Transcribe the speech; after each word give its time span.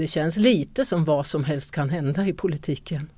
det 0.00 0.08
känns 0.08 0.36
lite 0.36 0.84
som 0.84 1.04
vad 1.04 1.26
som 1.26 1.44
helst 1.44 1.70
kan 1.70 1.90
hända 1.90 2.26
i 2.26 2.32
politiken. 2.32 3.10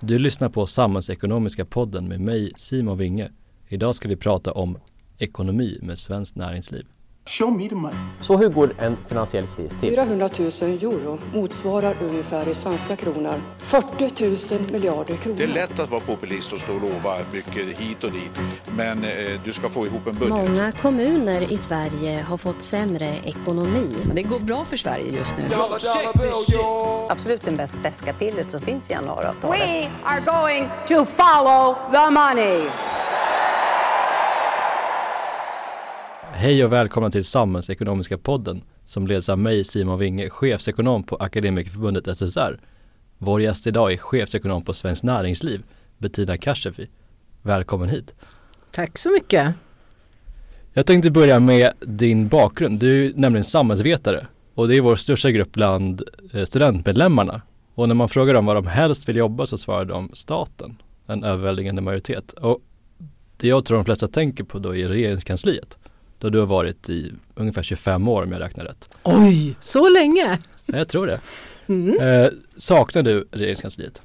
Du 0.00 0.18
lyssnar 0.18 0.48
på 0.48 0.66
Samhällsekonomiska 0.66 1.64
podden 1.64 2.08
med 2.08 2.20
mig 2.20 2.52
Simon 2.56 2.98
Winge. 2.98 3.30
Idag 3.68 3.94
ska 3.94 4.08
vi 4.08 4.16
prata 4.16 4.52
om 4.52 4.78
ekonomi 5.18 5.78
med 5.82 5.98
Svenskt 5.98 6.36
Näringsliv. 6.36 6.86
Show 7.26 7.50
me 7.50 7.68
the 7.68 7.74
money. 7.74 7.96
Så 8.20 8.36
hur 8.36 8.48
går 8.48 8.70
en 8.78 8.96
finansiell 9.08 9.46
kris 9.56 9.72
till? 9.80 9.94
400 9.94 10.28
000 10.38 10.48
euro 10.62 11.18
motsvarar 11.34 11.96
ungefär 12.02 12.48
i 12.48 12.54
svenska 12.54 12.96
kronor 12.96 13.34
40 13.58 14.54
000 14.58 14.70
miljarder 14.72 15.16
kronor. 15.16 15.36
Det 15.38 15.44
är 15.44 15.48
lätt 15.48 15.80
att 15.80 15.90
vara 15.90 16.00
populist 16.00 16.52
och 16.52 16.60
stå 16.60 16.74
och 16.74 16.80
lova 16.80 17.16
mycket 17.32 17.78
hit 17.78 18.04
och 18.04 18.12
dit. 18.12 18.40
Men 18.76 19.04
eh, 19.04 19.40
du 19.44 19.52
ska 19.52 19.68
få 19.68 19.86
ihop 19.86 20.06
en 20.06 20.14
budget. 20.14 20.28
Många 20.28 20.72
kommuner 20.72 21.52
i 21.52 21.58
Sverige 21.58 22.24
har 22.28 22.36
fått 22.36 22.62
sämre 22.62 23.16
ekonomi. 23.24 23.96
Men 24.06 24.16
det 24.16 24.22
går 24.22 24.40
bra 24.40 24.64
för 24.64 24.76
Sverige 24.76 25.16
just 25.16 25.34
nu. 25.38 25.44
Absolut 27.08 27.42
det 27.44 27.52
bäst 27.52 27.82
beska 27.82 28.12
pillret 28.12 28.50
som 28.50 28.60
finns 28.60 28.90
i 28.90 28.92
januariavtalet. 28.92 29.60
We 29.60 29.90
are 30.04 30.20
going 30.20 30.68
to 30.88 31.06
follow 31.16 31.76
the 31.92 32.10
money. 32.10 32.70
Hej 36.40 36.64
och 36.64 36.72
välkomna 36.72 37.10
till 37.10 37.24
Samhällsekonomiska 37.24 38.18
podden 38.18 38.62
som 38.84 39.06
leds 39.06 39.28
av 39.28 39.38
mig 39.38 39.64
Simon 39.64 39.98
Winge, 39.98 40.30
chefsekonom 40.30 41.02
på 41.02 41.16
Akademikerförbundet 41.16 42.16
SSR. 42.16 42.60
Vår 43.18 43.42
gäst 43.42 43.66
idag 43.66 43.92
är 43.92 43.96
chefsekonom 43.96 44.64
på 44.64 44.72
Svenskt 44.72 45.04
Näringsliv, 45.04 45.62
Bettina 45.98 46.38
Kashefi. 46.38 46.88
Välkommen 47.42 47.88
hit. 47.88 48.14
Tack 48.70 48.98
så 48.98 49.10
mycket. 49.10 49.54
Jag 50.72 50.86
tänkte 50.86 51.10
börja 51.10 51.40
med 51.40 51.72
din 51.80 52.28
bakgrund. 52.28 52.80
Du 52.80 53.06
är 53.06 53.12
nämligen 53.16 53.44
samhällsvetare 53.44 54.26
och 54.54 54.68
det 54.68 54.76
är 54.76 54.80
vår 54.80 54.96
största 54.96 55.30
grupp 55.30 55.52
bland 55.52 56.02
eh, 56.32 56.44
studentmedlemmarna. 56.44 57.42
Och 57.74 57.88
när 57.88 57.94
man 57.94 58.08
frågar 58.08 58.34
dem 58.34 58.46
var 58.46 58.54
de 58.54 58.66
helst 58.66 59.08
vill 59.08 59.16
jobba 59.16 59.46
så 59.46 59.58
svarar 59.58 59.84
de 59.84 60.10
staten, 60.12 60.82
en 61.06 61.24
överväldigande 61.24 61.82
majoritet. 61.82 62.32
Och 62.32 62.58
det 63.36 63.48
jag 63.48 63.64
tror 63.64 63.76
de 63.76 63.84
flesta 63.84 64.08
tänker 64.08 64.44
på 64.44 64.58
då 64.58 64.76
är 64.76 64.88
regeringskansliet. 64.88 65.78
Då 66.20 66.30
du 66.30 66.38
har 66.38 66.46
varit 66.46 66.90
i 66.90 67.12
ungefär 67.34 67.62
25 67.62 68.08
år 68.08 68.22
om 68.22 68.32
jag 68.32 68.40
räknar 68.40 68.64
rätt. 68.64 68.88
Oj, 69.02 69.56
så 69.60 69.88
länge? 69.88 70.38
Jag 70.66 70.88
tror 70.88 71.06
det. 71.06 71.20
Mm. 71.66 72.00
Eh, 72.00 72.30
saknar 72.56 73.02
du 73.02 73.28
regeringskansliet? 73.30 74.02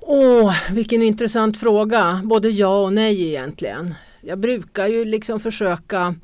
Åh, 0.00 0.54
vilken 0.70 1.02
intressant 1.02 1.60
fråga. 1.60 2.20
Både 2.24 2.50
ja 2.50 2.82
och 2.82 2.92
nej 2.92 3.28
egentligen. 3.28 3.94
Jag 4.20 4.38
brukar 4.38 4.86
ju 4.86 5.04
liksom 5.04 5.40
försöka 5.40 6.14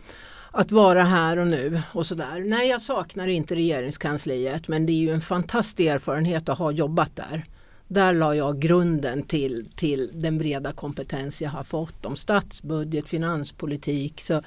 att 0.51 0.73
vara 0.73 1.03
här 1.03 1.37
och 1.37 1.47
nu 1.47 1.83
och 1.93 2.07
sådär. 2.07 2.45
Nej, 2.47 2.69
jag 2.69 2.81
saknar 2.81 3.29
inte 3.29 3.55
regeringskansliet 3.55 4.69
men 4.69 4.87
det 4.87 4.93
är 4.93 5.01
ju 5.01 5.11
en 5.11 5.21
fantastisk 5.21 5.81
erfarenhet 5.81 6.49
att 6.49 6.59
ha 6.59 6.71
jobbat 6.71 7.17
där. 7.17 7.45
Där 7.93 8.15
la 8.15 8.35
jag 8.35 8.59
grunden 8.59 9.23
till, 9.23 9.69
till 9.77 10.11
den 10.15 10.39
breda 10.39 10.73
kompetens 10.73 11.43
jag 11.43 11.51
har 11.51 11.63
fått 11.63 12.07
om 12.07 12.17
statsbudget, 12.17 13.09
finanspolitik. 13.09 14.21
Så 14.21 14.43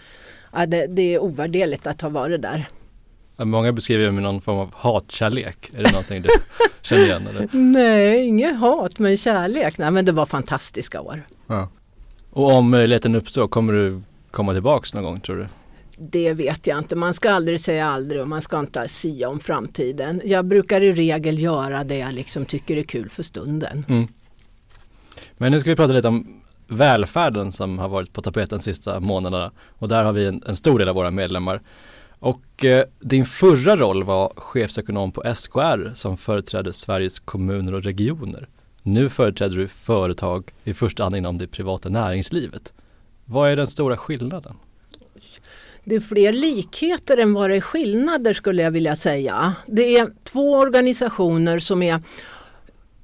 ja, 0.53 0.65
det, 0.65 0.87
det 0.87 1.01
är 1.01 1.19
ovärderligt 1.19 1.87
att 1.87 2.01
ha 2.01 2.09
varit 2.09 2.41
där. 2.41 2.67
Många 3.37 3.71
beskriver 3.71 4.05
det 4.05 4.11
med 4.11 4.23
någon 4.23 4.41
form 4.41 4.57
av 4.57 4.73
hatkärlek. 4.73 5.71
Är 5.75 5.83
det 5.83 5.91
någonting 5.91 6.21
du 6.21 6.29
känner 6.81 7.03
igen? 7.03 7.27
Eller? 7.27 7.49
Nej, 7.51 8.25
inget 8.25 8.59
hat 8.59 8.99
men 8.99 9.17
kärlek. 9.17 9.77
Nej 9.77 9.91
men 9.91 10.05
det 10.05 10.11
var 10.11 10.25
fantastiska 10.25 11.01
år. 11.01 11.27
Ja. 11.47 11.69
Och 12.29 12.51
om 12.51 12.69
möjligheten 12.69 13.15
uppstår, 13.15 13.47
kommer 13.47 13.73
du 13.73 14.01
komma 14.31 14.53
tillbaks 14.53 14.93
någon 14.93 15.03
gång 15.03 15.19
tror 15.19 15.35
du? 15.35 15.47
Det 15.97 16.33
vet 16.33 16.67
jag 16.67 16.77
inte. 16.77 16.95
Man 16.95 17.13
ska 17.13 17.31
aldrig 17.31 17.59
säga 17.59 17.87
aldrig 17.87 18.21
och 18.21 18.27
man 18.27 18.41
ska 18.41 18.59
inte 18.59 18.87
sia 18.87 19.29
om 19.29 19.39
framtiden. 19.39 20.21
Jag 20.25 20.45
brukar 20.45 20.81
i 20.81 20.93
regel 20.93 21.39
göra 21.39 21.83
det 21.83 21.97
jag 21.97 22.13
liksom 22.13 22.45
tycker 22.45 22.77
är 22.77 22.83
kul 22.83 23.09
för 23.09 23.23
stunden. 23.23 23.85
Mm. 23.89 24.07
Men 25.37 25.51
nu 25.51 25.59
ska 25.59 25.69
vi 25.69 25.75
prata 25.75 25.93
lite 25.93 26.07
om 26.07 26.41
välfärden 26.67 27.51
som 27.51 27.79
har 27.79 27.89
varit 27.89 28.13
på 28.13 28.21
tapeten 28.21 28.57
de 28.57 28.63
sista 28.63 28.99
månaderna. 28.99 29.51
Och 29.67 29.87
där 29.87 30.03
har 30.03 30.13
vi 30.13 30.25
en, 30.25 30.43
en 30.47 30.55
stor 30.55 30.79
del 30.79 30.89
av 30.89 30.95
våra 30.95 31.11
medlemmar. 31.11 31.61
Och 32.19 32.65
eh, 32.65 32.85
din 32.99 33.25
förra 33.25 33.75
roll 33.75 34.03
var 34.03 34.33
chefsekonom 34.35 35.11
på 35.11 35.35
SKR 35.35 35.93
som 35.93 36.17
företrädde 36.17 36.73
Sveriges 36.73 37.19
kommuner 37.19 37.73
och 37.73 37.83
regioner. 37.83 38.47
Nu 38.83 39.09
företräder 39.09 39.57
du 39.57 39.67
företag 39.67 40.51
i 40.63 40.73
första 40.73 41.03
hand 41.03 41.15
inom 41.15 41.37
det 41.37 41.47
privata 41.47 41.89
näringslivet. 41.89 42.73
Vad 43.25 43.49
är 43.49 43.55
den 43.55 43.67
stora 43.67 43.97
skillnaden? 43.97 44.55
Det 45.85 45.95
är 45.95 45.99
fler 45.99 46.33
likheter 46.33 47.17
än 47.17 47.33
vad 47.33 47.49
det 47.49 47.55
är 47.55 47.61
skillnader 47.61 48.33
skulle 48.33 48.61
jag 48.61 48.71
vilja 48.71 48.95
säga. 48.95 49.55
Det 49.67 49.97
är 49.97 50.07
två 50.23 50.51
organisationer 50.51 51.59
som 51.59 51.83
är 51.83 52.01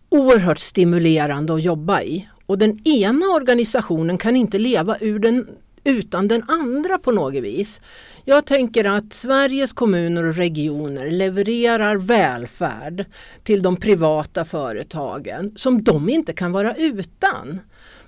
oerhört 0.09 0.59
stimulerande 0.59 1.53
att 1.53 1.63
jobba 1.63 2.01
i. 2.01 2.29
Och 2.45 2.57
den 2.57 2.87
ena 2.87 3.25
organisationen 3.25 4.17
kan 4.17 4.35
inte 4.35 4.57
leva 4.59 4.97
ur 4.99 5.19
den, 5.19 5.47
utan 5.83 6.27
den 6.27 6.43
andra 6.47 6.97
på 6.97 7.11
något 7.11 7.43
vis. 7.43 7.81
Jag 8.25 8.45
tänker 8.45 8.85
att 8.85 9.13
Sveriges 9.13 9.73
kommuner 9.73 10.25
och 10.25 10.35
regioner 10.35 11.11
levererar 11.11 11.95
välfärd 11.95 13.05
till 13.43 13.61
de 13.61 13.75
privata 13.75 14.45
företagen 14.45 15.51
som 15.55 15.83
de 15.83 16.09
inte 16.09 16.33
kan 16.33 16.51
vara 16.51 16.75
utan. 16.75 17.59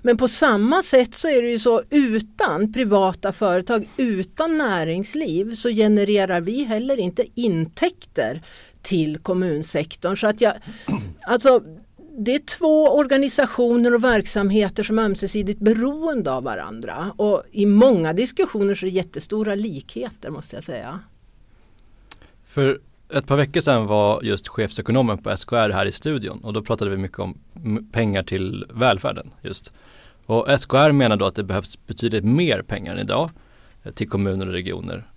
Men 0.02 0.16
på 0.16 0.28
samma 0.28 0.82
sätt 0.82 1.14
så 1.14 1.28
är 1.28 1.42
det 1.42 1.50
ju 1.50 1.58
så 1.58 1.82
utan 1.90 2.72
privata 2.72 3.32
företag, 3.32 3.88
utan 3.96 4.58
näringsliv 4.58 5.54
så 5.54 5.68
genererar 5.68 6.40
vi 6.40 6.64
heller 6.64 6.96
inte 6.96 7.24
intäkter 7.34 8.42
till 8.82 9.18
kommunsektorn. 9.18 10.16
Så 10.16 10.26
att 10.26 10.40
jag, 10.40 10.54
alltså, 11.26 11.62
det 12.18 12.34
är 12.34 12.38
två 12.38 12.88
organisationer 12.88 13.94
och 13.94 14.04
verksamheter 14.04 14.82
som 14.82 14.98
är 14.98 15.02
ömsesidigt 15.02 15.60
beroende 15.60 16.32
av 16.32 16.42
varandra. 16.42 17.12
Och 17.16 17.42
i 17.50 17.66
många 17.66 18.12
diskussioner 18.12 18.74
så 18.74 18.86
är 18.86 18.90
det 18.90 18.96
jättestora 18.96 19.54
likheter 19.54 20.30
måste 20.30 20.56
jag 20.56 20.64
säga. 20.64 21.00
För 22.44 22.80
ett 23.12 23.26
par 23.26 23.36
veckor 23.36 23.60
sedan 23.60 23.86
var 23.86 24.22
just 24.22 24.48
chefsekonomen 24.48 25.18
på 25.18 25.36
SKR 25.36 25.70
här 25.70 25.86
i 25.86 25.92
studion 25.92 26.40
och 26.44 26.52
då 26.52 26.62
pratade 26.62 26.90
vi 26.90 26.96
mycket 26.96 27.18
om 27.18 27.38
pengar 27.92 28.22
till 28.22 28.64
välfärden 28.74 29.30
just. 29.42 29.72
Och 30.32 30.60
SKR 30.60 30.92
menar 30.92 31.16
då 31.16 31.26
att 31.26 31.34
det 31.34 31.44
behövs 31.44 31.86
betydligt 31.86 32.24
mer 32.24 32.62
pengar 32.62 32.92
än 32.92 32.98
idag 32.98 33.30
eh, 33.82 33.92
till 33.92 34.08
kommuner 34.08 34.46
och 34.46 34.52
regioner. 34.52 35.10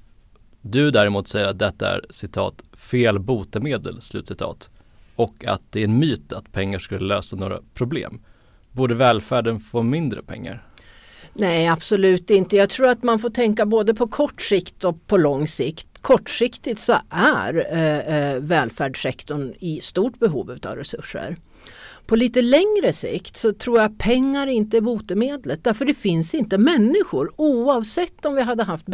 Du 0.62 0.92
däremot 0.92 1.28
säger 1.28 1.48
att 1.48 1.60
detta 1.60 1.90
är 1.90 2.06
citat 2.10 2.64
fel 2.74 3.20
botemedel, 3.20 4.02
slutcitat. 4.02 4.70
Och 5.16 5.46
att 5.46 5.62
det 5.70 5.80
är 5.80 5.84
en 5.84 6.00
myt 6.00 6.34
att 6.34 6.52
pengar 6.52 6.80
skulle 6.80 7.06
lösa 7.06 7.36
några 7.36 7.60
problem. 7.74 8.22
Borde 8.72 8.96
välfärden 8.96 9.60
få 9.60 9.84
mindre 9.84 10.24
pengar? 10.24 10.68
Nej 11.34 11.68
absolut 11.68 12.30
inte. 12.30 12.56
Jag 12.56 12.70
tror 12.70 12.88
att 12.88 13.04
man 13.04 13.20
får 13.20 13.30
tänka 13.30 13.66
både 13.66 13.94
på 13.94 14.08
kort 14.08 14.42
sikt 14.42 14.84
och 14.84 15.08
på 15.08 15.18
lång 15.18 15.48
sikt. 15.48 15.88
Kortsiktigt 16.02 16.80
så 16.80 16.98
är 17.10 17.68
eh, 17.72 18.18
eh 18.18 18.40
välfärdssektorn 18.40 19.54
i 19.60 19.80
stort 19.82 20.20
behov 20.20 20.58
av 20.64 20.76
resurser. 20.76 21.38
På 22.06 22.16
lite 22.16 22.42
längre 22.42 22.94
sikt 22.94 23.38
så 23.38 23.54
tror 23.54 23.82
jag 23.82 23.98
pengar 23.98 24.48
inte 24.48 24.78
är 24.78 24.82
botemedlet 24.82 25.64
därför 25.64 25.86
det 25.86 25.94
finns 25.94 26.34
inte 26.34 26.58
människor 26.58 27.32
oavsett 27.36 28.26
om 28.26 28.36
vi 28.36 28.42
hade 28.42 28.64
haft 28.64 28.88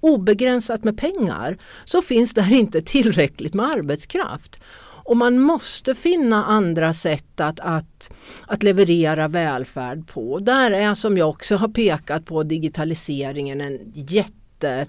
obegränsat 0.00 0.84
med 0.84 0.98
pengar 0.98 1.58
så 1.84 2.02
finns 2.02 2.34
där 2.34 2.52
inte 2.52 2.82
tillräckligt 2.82 3.54
med 3.54 3.66
arbetskraft. 3.66 4.62
Och 5.04 5.16
man 5.16 5.38
måste 5.38 5.94
finna 5.94 6.44
andra 6.44 6.94
sätt 6.94 7.40
att, 7.40 7.60
att, 7.60 8.10
att 8.46 8.62
leverera 8.62 9.28
välfärd 9.28 10.06
på. 10.06 10.38
Där 10.38 10.70
är 10.70 10.94
som 10.94 11.18
jag 11.18 11.28
också 11.28 11.56
har 11.56 11.68
pekat 11.68 12.24
på 12.24 12.42
digitaliseringen 12.42 13.60
en 13.60 13.78
jätte 13.94 14.86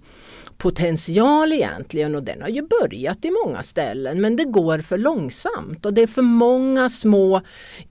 potential 0.63 1.53
egentligen 1.53 2.15
och 2.15 2.23
den 2.23 2.41
har 2.41 2.49
ju 2.49 2.61
börjat 2.61 3.25
i 3.25 3.31
många 3.45 3.63
ställen 3.63 4.21
men 4.21 4.35
det 4.35 4.43
går 4.43 4.79
för 4.79 4.97
långsamt 4.97 5.85
och 5.85 5.93
det 5.93 6.01
är 6.01 6.07
för 6.07 6.21
många 6.21 6.89
små 6.89 7.41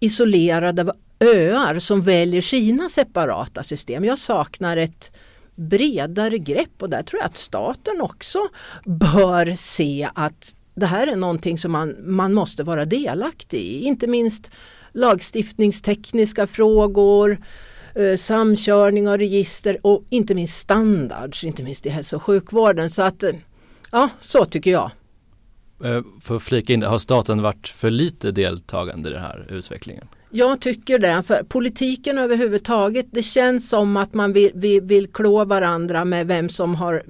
isolerade 0.00 0.92
öar 1.20 1.78
som 1.78 2.02
väljer 2.02 2.42
sina 2.42 2.88
separata 2.88 3.62
system. 3.62 4.04
Jag 4.04 4.18
saknar 4.18 4.76
ett 4.76 5.12
bredare 5.54 6.38
grepp 6.38 6.82
och 6.82 6.90
där 6.90 7.02
tror 7.02 7.20
jag 7.20 7.26
att 7.26 7.36
staten 7.36 8.00
också 8.00 8.38
bör 8.84 9.54
se 9.56 10.08
att 10.14 10.54
det 10.74 10.86
här 10.86 11.06
är 11.06 11.16
någonting 11.16 11.58
som 11.58 11.72
man, 11.72 11.96
man 12.00 12.34
måste 12.34 12.62
vara 12.62 12.84
delaktig 12.84 13.60
i. 13.60 13.84
Inte 13.84 14.06
minst 14.06 14.50
lagstiftningstekniska 14.92 16.46
frågor, 16.46 17.38
eh, 17.94 18.16
samkörning 18.16 19.08
av 19.08 19.18
register 19.18 19.78
och 19.82 20.04
inte 20.10 20.34
minst 20.34 20.58
standards, 20.58 21.44
inte 21.44 21.62
minst 21.62 21.86
i 21.86 21.88
hälso 21.88 22.16
och 22.16 22.22
sjukvården. 22.22 22.90
Så 22.90 23.02
att, 23.02 23.22
eh, 23.22 23.30
ja, 23.90 24.08
så 24.20 24.44
tycker 24.44 24.70
jag. 24.70 24.90
Eh, 25.84 26.02
för 26.20 26.36
att 26.36 26.42
flika 26.42 26.72
in, 26.72 26.82
har 26.82 26.98
staten 26.98 27.42
varit 27.42 27.68
för 27.68 27.90
lite 27.90 28.30
deltagande 28.30 29.08
i 29.08 29.12
den 29.12 29.22
här 29.22 29.46
utvecklingen? 29.50 30.08
Jag 30.34 30.60
tycker 30.60 30.98
det, 30.98 31.22
för 31.22 31.42
politiken 31.42 32.18
överhuvudtaget, 32.18 33.06
det 33.10 33.22
känns 33.22 33.68
som 33.68 33.96
att 33.96 34.14
man 34.14 34.32
vill, 34.32 34.50
vill, 34.54 34.80
vill 34.80 35.06
klå 35.06 35.44
varandra 35.44 36.04
med 36.04 36.26
vem 36.26 36.48
som, 36.48 36.74
har, 36.74 37.02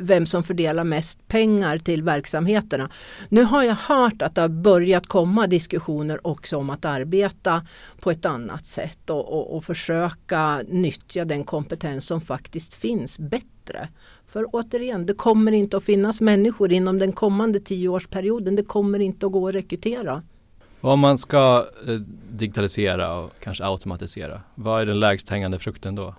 vem 0.00 0.26
som 0.26 0.42
fördelar 0.42 0.84
mest 0.84 1.28
pengar 1.28 1.78
till 1.78 2.02
verksamheterna. 2.02 2.90
Nu 3.28 3.42
har 3.42 3.62
jag 3.62 3.74
hört 3.74 4.22
att 4.22 4.34
det 4.34 4.40
har 4.40 4.48
börjat 4.48 5.06
komma 5.06 5.46
diskussioner 5.46 6.26
också 6.26 6.56
om 6.56 6.70
att 6.70 6.84
arbeta 6.84 7.66
på 8.00 8.10
ett 8.10 8.24
annat 8.24 8.66
sätt 8.66 9.10
och, 9.10 9.32
och, 9.32 9.56
och 9.56 9.64
försöka 9.64 10.62
nyttja 10.68 11.24
den 11.24 11.44
kompetens 11.44 12.06
som 12.06 12.20
faktiskt 12.20 12.74
finns 12.74 13.18
bättre. 13.18 13.88
För 14.26 14.46
återigen, 14.52 15.06
det 15.06 15.14
kommer 15.14 15.52
inte 15.52 15.76
att 15.76 15.84
finnas 15.84 16.20
människor 16.20 16.72
inom 16.72 16.98
den 16.98 17.12
kommande 17.12 17.60
tioårsperioden. 17.60 18.56
Det 18.56 18.64
kommer 18.64 18.98
inte 18.98 19.26
att 19.26 19.32
gå 19.32 19.48
att 19.48 19.54
rekrytera. 19.54 20.22
Och 20.80 20.92
om 20.92 21.00
man 21.00 21.18
ska 21.18 21.66
eh, 21.88 21.94
digitalisera 22.30 23.14
och 23.14 23.30
kanske 23.40 23.64
automatisera, 23.64 24.40
vad 24.54 24.82
är 24.82 24.86
den 24.86 25.00
lägst 25.00 25.28
hängande 25.28 25.58
frukten 25.58 25.94
då? 25.94 26.14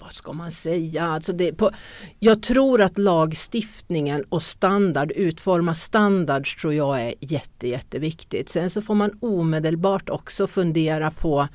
Vad 0.00 0.12
ska 0.12 0.32
man 0.32 0.52
säga? 0.52 1.04
Alltså 1.04 1.32
det, 1.32 1.52
på, 1.52 1.70
jag 2.18 2.42
tror 2.42 2.82
att 2.82 2.98
lagstiftningen 2.98 4.24
och 4.28 4.42
standard, 4.42 5.10
utforma 5.10 5.74
standards 5.74 6.56
tror 6.56 6.74
jag 6.74 7.02
är 7.02 7.14
jätte, 7.20 7.68
jätteviktigt. 7.68 8.48
Sen 8.48 8.70
så 8.70 8.82
får 8.82 8.94
man 8.94 9.18
omedelbart 9.20 10.08
också 10.08 10.46
fundera 10.46 11.10
på 11.10 11.48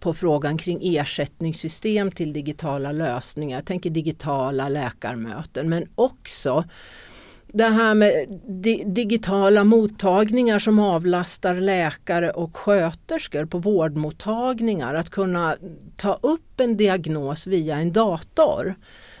på 0.00 0.14
frågan 0.14 0.58
kring 0.58 0.96
ersättningssystem 0.96 2.10
till 2.10 2.32
digitala 2.32 2.92
lösningar. 2.92 3.58
Jag 3.58 3.66
tänker 3.66 3.90
digitala 3.90 4.68
läkarmöten 4.68 5.68
men 5.68 5.88
också 5.94 6.64
det 7.54 7.64
här 7.64 7.94
med 7.94 8.40
di 8.48 8.84
digitala 8.86 9.64
mottagningar 9.64 10.58
som 10.58 10.78
avlastar 10.78 11.54
läkare 11.54 12.30
och 12.30 12.56
sköterskor 12.56 13.44
på 13.44 13.58
vårdmottagningar. 13.58 14.94
Att 14.94 15.10
kunna 15.10 15.56
ta 15.96 16.18
upp 16.22 16.60
en 16.60 16.76
diagnos 16.76 17.46
via 17.46 17.76
en 17.76 17.92
dator. 17.92 18.74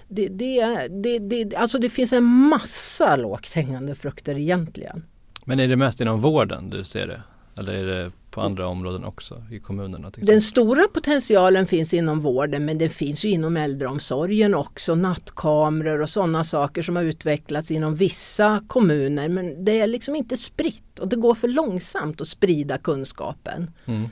Det, 0.08 0.28
det, 0.28 0.88
det, 0.88 1.18
det, 1.18 1.56
alltså 1.56 1.78
det 1.78 1.90
finns 1.90 2.12
en 2.12 2.24
massa 2.24 3.16
lågt 3.16 3.52
hängande 3.52 3.94
frukter 3.94 4.38
egentligen. 4.38 5.04
Men 5.44 5.60
är 5.60 5.68
det 5.68 5.76
mest 5.76 6.00
inom 6.00 6.20
vården 6.20 6.70
du 6.70 6.84
ser 6.84 7.06
det? 7.06 7.22
Eller 7.56 7.72
är 7.72 7.86
det 7.86 8.10
på 8.34 8.40
andra 8.40 8.66
områden 8.66 9.04
också 9.04 9.42
i 9.50 9.58
kommunerna? 9.58 10.10
Den 10.16 10.40
stora 10.40 10.82
potentialen 10.94 11.66
finns 11.66 11.94
inom 11.94 12.20
vården 12.20 12.64
men 12.64 12.78
det 12.78 12.88
finns 12.88 13.24
ju 13.24 13.28
inom 13.28 13.56
äldreomsorgen 13.56 14.54
också. 14.54 14.94
Nattkameror 14.94 16.02
och 16.02 16.08
sådana 16.08 16.44
saker 16.44 16.82
som 16.82 16.96
har 16.96 17.02
utvecklats 17.02 17.70
inom 17.70 17.94
vissa 17.96 18.64
kommuner 18.66 19.28
men 19.28 19.64
det 19.64 19.80
är 19.80 19.86
liksom 19.86 20.16
inte 20.16 20.36
spritt 20.36 20.98
och 20.98 21.08
det 21.08 21.16
går 21.16 21.34
för 21.34 21.48
långsamt 21.48 22.20
att 22.20 22.28
sprida 22.28 22.78
kunskapen. 22.78 23.70
Mm. 23.86 24.08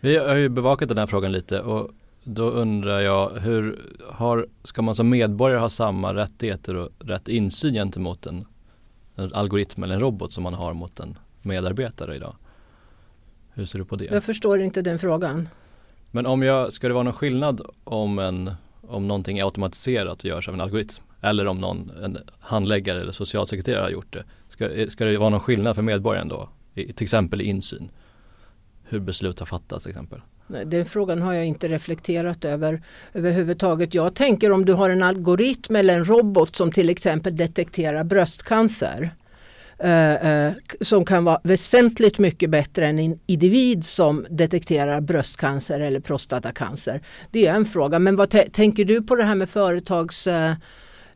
Vi 0.00 0.16
har 0.16 0.34
ju 0.34 0.48
bevakat 0.48 0.88
den 0.88 0.98
här 0.98 1.06
frågan 1.06 1.32
lite 1.32 1.60
och 1.60 1.90
då 2.24 2.50
undrar 2.50 3.00
jag 3.00 3.30
hur 3.30 3.78
har, 4.12 4.46
ska 4.64 4.82
man 4.82 4.94
som 4.94 5.08
medborgare 5.08 5.60
ha 5.60 5.68
samma 5.68 6.14
rättigheter 6.14 6.76
och 6.76 6.88
rätt 6.98 7.28
insyn 7.28 7.74
gentemot 7.74 8.26
en, 8.26 8.46
en 9.14 9.34
algoritm 9.34 9.82
eller 9.82 9.94
en 9.94 10.00
robot 10.00 10.32
som 10.32 10.42
man 10.42 10.54
har 10.54 10.74
mot 10.74 11.00
en 11.00 11.18
medarbetare 11.42 12.16
idag? 12.16 12.34
Hur 13.58 13.66
ser 13.66 13.78
du 13.78 13.84
på 13.84 13.96
det? 13.96 14.04
Jag 14.04 14.24
förstår 14.24 14.60
inte 14.60 14.82
den 14.82 14.98
frågan. 14.98 15.48
Men 16.10 16.26
om 16.26 16.42
jag, 16.42 16.72
ska 16.72 16.88
det 16.88 16.94
vara 16.94 17.04
någon 17.04 17.12
skillnad 17.12 17.60
om, 17.84 18.18
en, 18.18 18.50
om 18.80 19.08
någonting 19.08 19.38
är 19.38 19.44
automatiserat 19.44 20.18
och 20.18 20.24
görs 20.24 20.48
av 20.48 20.54
en 20.54 20.60
algoritm? 20.60 21.02
Eller 21.20 21.46
om 21.46 21.58
någon, 21.60 21.90
en 22.02 22.18
handläggare 22.40 23.00
eller 23.00 23.12
socialsekreterare 23.12 23.82
har 23.82 23.90
gjort 23.90 24.12
det. 24.12 24.24
Ska, 24.48 24.86
ska 24.88 25.04
det 25.04 25.18
vara 25.18 25.28
någon 25.28 25.40
skillnad 25.40 25.76
för 25.76 25.82
medborgaren 25.82 26.28
då? 26.28 26.48
I, 26.74 26.92
till 26.92 27.04
exempel 27.04 27.40
i 27.40 27.44
insyn? 27.44 27.90
Hur 28.84 29.00
beslut 29.00 29.38
har 29.38 29.46
fattats 29.46 29.82
till 29.82 29.90
exempel? 29.90 30.20
Den 30.66 30.86
frågan 30.86 31.22
har 31.22 31.32
jag 31.32 31.46
inte 31.46 31.68
reflekterat 31.68 32.44
över 32.44 32.82
överhuvudtaget. 33.12 33.94
Jag 33.94 34.14
tänker 34.14 34.52
om 34.52 34.64
du 34.64 34.72
har 34.72 34.90
en 34.90 35.02
algoritm 35.02 35.76
eller 35.76 35.94
en 35.94 36.04
robot 36.04 36.56
som 36.56 36.72
till 36.72 36.90
exempel 36.90 37.36
detekterar 37.36 38.04
bröstcancer 38.04 39.10
Eh, 39.80 40.14
eh, 40.14 40.52
som 40.80 41.04
kan 41.04 41.24
vara 41.24 41.40
väsentligt 41.42 42.18
mycket 42.18 42.50
bättre 42.50 42.86
än 42.86 42.98
en 42.98 43.18
individ 43.26 43.84
som 43.84 44.26
detekterar 44.30 45.00
bröstcancer 45.00 45.80
eller 45.80 46.00
prostatacancer. 46.00 47.00
Det 47.30 47.46
är 47.46 47.54
en 47.54 47.64
fråga. 47.64 47.98
Men 47.98 48.16
vad 48.16 48.52
tänker 48.52 48.84
du 48.84 49.02
på 49.02 49.16
det 49.16 49.24
här 49.24 49.34
med 49.34 49.50
företags 49.50 50.26
eh, 50.26 50.52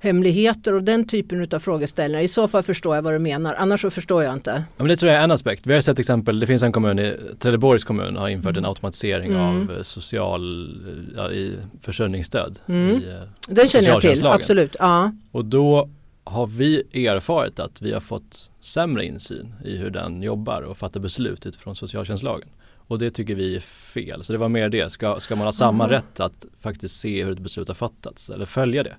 hemligheter 0.02 0.74
och 0.74 0.82
den 0.82 1.06
typen 1.06 1.48
av 1.52 1.58
frågeställningar. 1.58 2.24
I 2.24 2.28
så 2.28 2.48
fall 2.48 2.62
förstår 2.62 2.94
jag 2.94 3.02
vad 3.02 3.12
du 3.12 3.18
menar, 3.18 3.54
annars 3.54 3.80
så 3.80 3.90
förstår 3.90 4.22
jag 4.22 4.34
inte. 4.34 4.50
Ja, 4.50 4.84
men 4.84 4.88
det 4.88 4.96
tror 4.96 5.12
jag 5.12 5.20
är 5.20 5.24
en 5.24 5.30
aspekt. 5.30 5.66
Vi 5.66 5.74
har 5.74 5.80
sett 5.80 5.98
exempel, 5.98 6.40
det 6.40 6.46
finns 6.46 6.62
en 6.62 6.72
kommun, 6.72 6.98
i 6.98 7.16
Trelleborgs 7.38 7.84
kommun 7.84 8.16
har 8.16 8.28
infört 8.28 8.56
en 8.56 8.64
automatisering 8.64 9.32
mm. 9.32 9.70
av 9.70 9.82
social 9.82 10.76
ja, 11.16 11.30
i 11.30 11.56
försörjningsstöd. 11.80 12.58
Mm. 12.68 12.96
I, 12.96 13.02
den 13.46 13.68
känner 13.68 13.88
jag 13.88 14.00
till, 14.00 14.26
absolut. 14.26 14.76
Ja. 14.78 15.12
Och 15.32 15.44
då 15.44 15.88
har 16.24 16.46
vi 16.46 16.82
erfarit 17.06 17.60
att 17.60 17.82
vi 17.82 17.92
har 17.92 18.00
fått 18.00 18.50
sämre 18.60 19.04
insyn 19.04 19.54
i 19.64 19.76
hur 19.76 19.90
den 19.90 20.22
jobbar 20.22 20.62
och 20.62 20.78
fattar 20.78 21.00
beslut 21.00 21.46
utifrån 21.46 21.76
socialtjänstlagen. 21.76 22.48
Och 22.86 22.98
det 22.98 23.10
tycker 23.10 23.34
vi 23.34 23.56
är 23.56 23.60
fel. 23.60 24.24
Så 24.24 24.32
det 24.32 24.38
var 24.38 24.48
mer 24.48 24.68
det, 24.68 24.92
ska, 24.92 25.20
ska 25.20 25.36
man 25.36 25.46
ha 25.46 25.52
samma 25.52 25.84
mm. 25.84 25.96
rätt 25.96 26.20
att 26.20 26.46
faktiskt 26.60 27.00
se 27.00 27.24
hur 27.24 27.32
ett 27.32 27.38
beslut 27.38 27.68
har 27.68 27.74
fattats 27.74 28.30
eller 28.30 28.46
följa 28.46 28.82
det? 28.82 28.96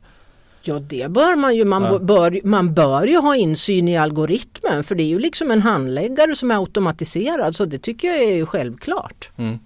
Ja 0.66 0.80
det 0.80 1.12
bör 1.12 1.36
man 1.36 1.56
ju, 1.56 1.66
man, 1.66 1.84
ja. 1.84 2.00
bör, 2.00 2.40
man 2.44 2.74
bör 2.74 3.08
ju 3.08 3.18
ha 3.18 3.36
insyn 3.36 3.88
i 3.88 3.98
algoritmen 3.98 4.84
för 4.84 4.96
det 4.96 5.04
är 5.04 5.08
ju 5.08 5.20
liksom 5.20 5.52
en 5.52 5.62
handläggare 5.62 6.36
som 6.36 6.52
är 6.52 6.56
automatiserad 6.56 7.56
så 7.56 7.66
det 7.66 7.78
tycker 7.78 8.08
jag 8.08 8.24
är 8.24 8.36
ju 8.36 8.46
självklart. 8.46 9.32
Mm. 9.38 9.60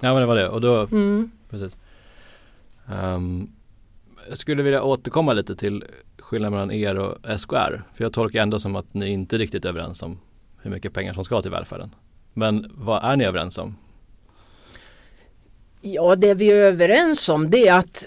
Ja 0.00 0.12
men 0.12 0.20
det 0.20 0.26
var 0.26 0.36
det 0.36 0.48
och 0.48 0.60
då, 0.60 0.76
mm. 0.80 1.30
precis. 1.50 1.72
Um, 2.86 3.50
jag 4.28 4.38
skulle 4.38 4.62
vilja 4.62 4.82
återkomma 4.82 5.32
lite 5.32 5.56
till 5.56 5.84
skillnaden 6.28 6.52
mellan 6.52 6.70
er 6.70 6.98
och 6.98 7.40
SKR? 7.40 7.82
För 7.94 8.04
jag 8.04 8.12
tolkar 8.12 8.42
ändå 8.42 8.58
som 8.58 8.76
att 8.76 8.94
ni 8.94 9.08
inte 9.08 9.36
är 9.36 9.38
riktigt 9.38 9.64
överens 9.64 10.02
om 10.02 10.20
hur 10.62 10.70
mycket 10.70 10.92
pengar 10.92 11.14
som 11.14 11.24
ska 11.24 11.42
till 11.42 11.50
välfärden. 11.50 11.94
Men 12.34 12.70
vad 12.74 13.04
är 13.04 13.16
ni 13.16 13.24
överens 13.24 13.58
om? 13.58 13.76
Ja, 15.80 16.16
det 16.16 16.34
vi 16.34 16.50
är 16.50 16.54
överens 16.54 17.28
om 17.28 17.50
det 17.50 17.68
är 17.68 17.78
att 17.78 18.06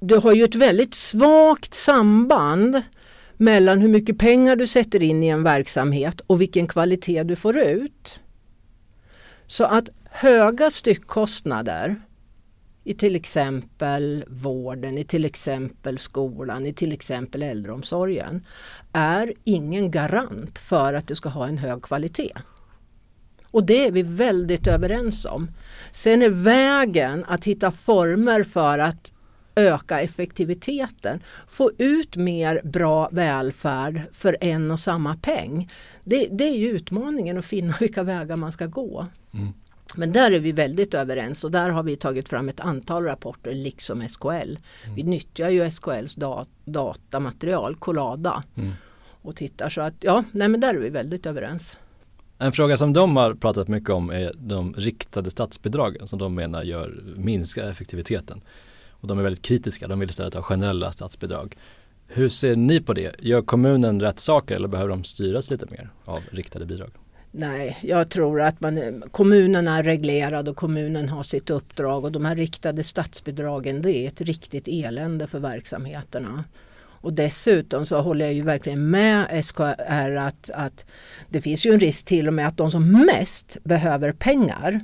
du 0.00 0.16
har 0.16 0.32
ju 0.32 0.44
ett 0.44 0.54
väldigt 0.54 0.94
svagt 0.94 1.74
samband 1.74 2.82
mellan 3.36 3.80
hur 3.80 3.88
mycket 3.88 4.18
pengar 4.18 4.56
du 4.56 4.66
sätter 4.66 5.02
in 5.02 5.22
i 5.22 5.28
en 5.28 5.42
verksamhet 5.42 6.20
och 6.26 6.40
vilken 6.40 6.66
kvalitet 6.66 7.22
du 7.22 7.36
får 7.36 7.58
ut. 7.58 8.20
Så 9.46 9.64
att 9.64 9.88
höga 10.10 10.70
styckkostnader 10.70 11.96
i 12.84 12.94
till 12.94 13.16
exempel 13.16 14.24
vården, 14.28 14.98
i 14.98 15.04
till 15.04 15.24
exempel 15.24 15.98
skolan, 15.98 16.66
i 16.66 16.72
till 16.72 16.92
exempel 16.92 17.42
äldreomsorgen 17.42 18.46
är 18.92 19.32
ingen 19.44 19.90
garant 19.90 20.58
för 20.58 20.94
att 20.94 21.08
du 21.08 21.14
ska 21.14 21.28
ha 21.28 21.48
en 21.48 21.58
hög 21.58 21.82
kvalitet. 21.82 22.32
Och 23.50 23.64
det 23.64 23.86
är 23.86 23.90
vi 23.90 24.02
väldigt 24.02 24.66
överens 24.66 25.24
om. 25.24 25.50
Sen 25.92 26.22
är 26.22 26.28
vägen 26.28 27.24
att 27.28 27.44
hitta 27.44 27.70
former 27.70 28.42
för 28.42 28.78
att 28.78 29.12
öka 29.54 30.00
effektiviteten, 30.00 31.20
få 31.48 31.70
ut 31.78 32.16
mer 32.16 32.60
bra 32.64 33.08
välfärd 33.12 34.00
för 34.12 34.36
en 34.40 34.70
och 34.70 34.80
samma 34.80 35.16
peng. 35.16 35.70
Det, 36.04 36.28
det 36.30 36.44
är 36.44 36.56
ju 36.56 36.70
utmaningen 36.70 37.38
att 37.38 37.44
finna 37.44 37.74
vilka 37.80 38.02
vägar 38.02 38.36
man 38.36 38.52
ska 38.52 38.66
gå. 38.66 39.06
Mm. 39.34 39.52
Men 39.96 40.12
där 40.12 40.30
är 40.30 40.40
vi 40.40 40.52
väldigt 40.52 40.94
överens 40.94 41.44
och 41.44 41.50
där 41.50 41.68
har 41.68 41.82
vi 41.82 41.96
tagit 41.96 42.28
fram 42.28 42.48
ett 42.48 42.60
antal 42.60 43.04
rapporter 43.04 43.54
liksom 43.54 44.08
SKL. 44.08 44.26
Mm. 44.26 44.94
Vi 44.94 45.02
nyttjar 45.02 45.50
ju 45.50 45.70
SKLs 45.70 46.14
dat 46.14 46.48
datamaterial, 46.64 47.76
Colada. 47.76 48.42
Mm. 48.56 48.72
Och 49.22 49.36
tittar 49.36 49.68
så 49.68 49.80
att 49.80 49.94
ja, 50.00 50.24
nej 50.32 50.48
men 50.48 50.60
där 50.60 50.74
är 50.74 50.78
vi 50.78 50.88
väldigt 50.88 51.26
överens. 51.26 51.76
En 52.38 52.52
fråga 52.52 52.76
som 52.76 52.92
de 52.92 53.16
har 53.16 53.34
pratat 53.34 53.68
mycket 53.68 53.90
om 53.90 54.10
är 54.10 54.32
de 54.34 54.74
riktade 54.74 55.30
statsbidragen 55.30 56.08
som 56.08 56.18
de 56.18 56.34
menar 56.34 56.62
gör 56.62 57.02
minska 57.16 57.68
effektiviteten. 57.68 58.40
Och 58.90 59.08
de 59.08 59.18
är 59.18 59.22
väldigt 59.22 59.42
kritiska, 59.44 59.88
de 59.88 59.98
vill 59.98 60.08
istället 60.10 60.34
ha 60.34 60.42
generella 60.42 60.92
statsbidrag. 60.92 61.56
Hur 62.06 62.28
ser 62.28 62.56
ni 62.56 62.80
på 62.80 62.92
det? 62.92 63.14
Gör 63.18 63.42
kommunen 63.42 64.00
rätt 64.00 64.18
saker 64.18 64.54
eller 64.54 64.68
behöver 64.68 64.90
de 64.90 65.04
styras 65.04 65.50
lite 65.50 65.66
mer 65.70 65.90
av 66.04 66.20
riktade 66.30 66.66
bidrag? 66.66 66.90
Nej, 67.34 67.78
jag 67.82 68.08
tror 68.08 68.40
att 68.40 68.60
man, 68.60 69.02
kommunen 69.10 69.68
är 69.68 69.82
reglerad 69.82 70.48
och 70.48 70.56
kommunen 70.56 71.08
har 71.08 71.22
sitt 71.22 71.50
uppdrag 71.50 72.04
och 72.04 72.12
de 72.12 72.24
här 72.24 72.36
riktade 72.36 72.84
statsbidragen 72.84 73.82
det 73.82 73.92
är 73.92 74.08
ett 74.08 74.20
riktigt 74.20 74.68
elände 74.68 75.26
för 75.26 75.38
verksamheterna. 75.38 76.44
Och 77.02 77.12
dessutom 77.12 77.86
så 77.86 78.00
håller 78.00 78.24
jag 78.24 78.34
ju 78.34 78.42
verkligen 78.42 78.90
med 78.90 79.44
SKR 79.44 80.16
att, 80.16 80.50
att 80.50 80.86
det 81.28 81.40
finns 81.40 81.66
ju 81.66 81.72
en 81.72 81.80
risk 81.80 82.04
till 82.04 82.28
och 82.28 82.34
med 82.34 82.46
att 82.46 82.56
de 82.56 82.70
som 82.70 83.06
mest 83.06 83.56
behöver 83.64 84.12
pengar 84.12 84.80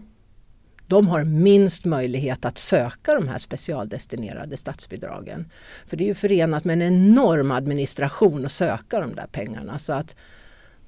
de 0.86 1.08
har 1.08 1.24
minst 1.24 1.84
möjlighet 1.84 2.44
att 2.44 2.58
söka 2.58 3.14
de 3.14 3.28
här 3.28 3.38
specialdestinerade 3.38 4.56
statsbidragen. 4.56 5.50
För 5.86 5.96
det 5.96 6.04
är 6.04 6.08
ju 6.08 6.14
förenat 6.14 6.64
med 6.64 6.74
en 6.74 6.82
enorm 6.82 7.50
administration 7.50 8.44
att 8.44 8.52
söka 8.52 9.00
de 9.00 9.14
där 9.14 9.26
pengarna. 9.32 9.78
Så 9.78 9.92
att 9.92 10.16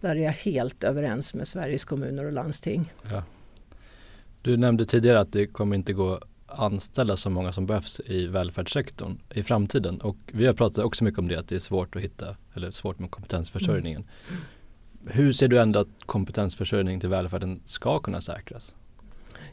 där 0.01 0.17
är 0.17 0.21
jag 0.21 0.33
helt 0.33 0.85
överens 0.85 1.35
med 1.35 1.49
Sveriges 1.49 1.85
kommuner 1.85 2.25
och 2.25 2.33
landsting. 2.33 2.93
Ja. 3.11 3.23
Du 4.43 4.57
nämnde 4.57 4.85
tidigare 4.85 5.21
att 5.21 5.33
det 5.33 5.47
kommer 5.47 5.77
inte 5.77 5.93
gå 5.93 6.15
att 6.15 6.23
anställa 6.47 7.17
så 7.17 7.31
många 7.31 7.53
som 7.53 7.67
behövs 7.67 8.01
i 8.07 8.27
välfärdssektorn 8.27 9.19
i 9.35 9.43
framtiden 9.43 10.01
och 10.01 10.17
vi 10.27 10.47
har 10.47 10.55
pratat 10.55 10.85
också 10.85 11.05
mycket 11.05 11.19
om 11.19 11.29
det 11.29 11.39
att 11.39 11.49
det 11.49 11.55
är 11.55 11.59
svårt 11.59 11.97
att 11.97 12.03
hitta 12.03 12.37
eller 12.55 12.71
svårt 12.71 12.99
med 12.99 13.11
kompetensförsörjningen. 13.11 14.05
Mm. 14.29 14.43
Hur 15.07 15.33
ser 15.33 15.49
du 15.49 15.61
ändå 15.61 15.81
att 15.81 15.89
kompetensförsörjning 16.07 17.01
till 17.01 17.09
välfärden 17.09 17.61
ska 17.65 17.99
kunna 17.99 18.21
säkras? 18.21 18.75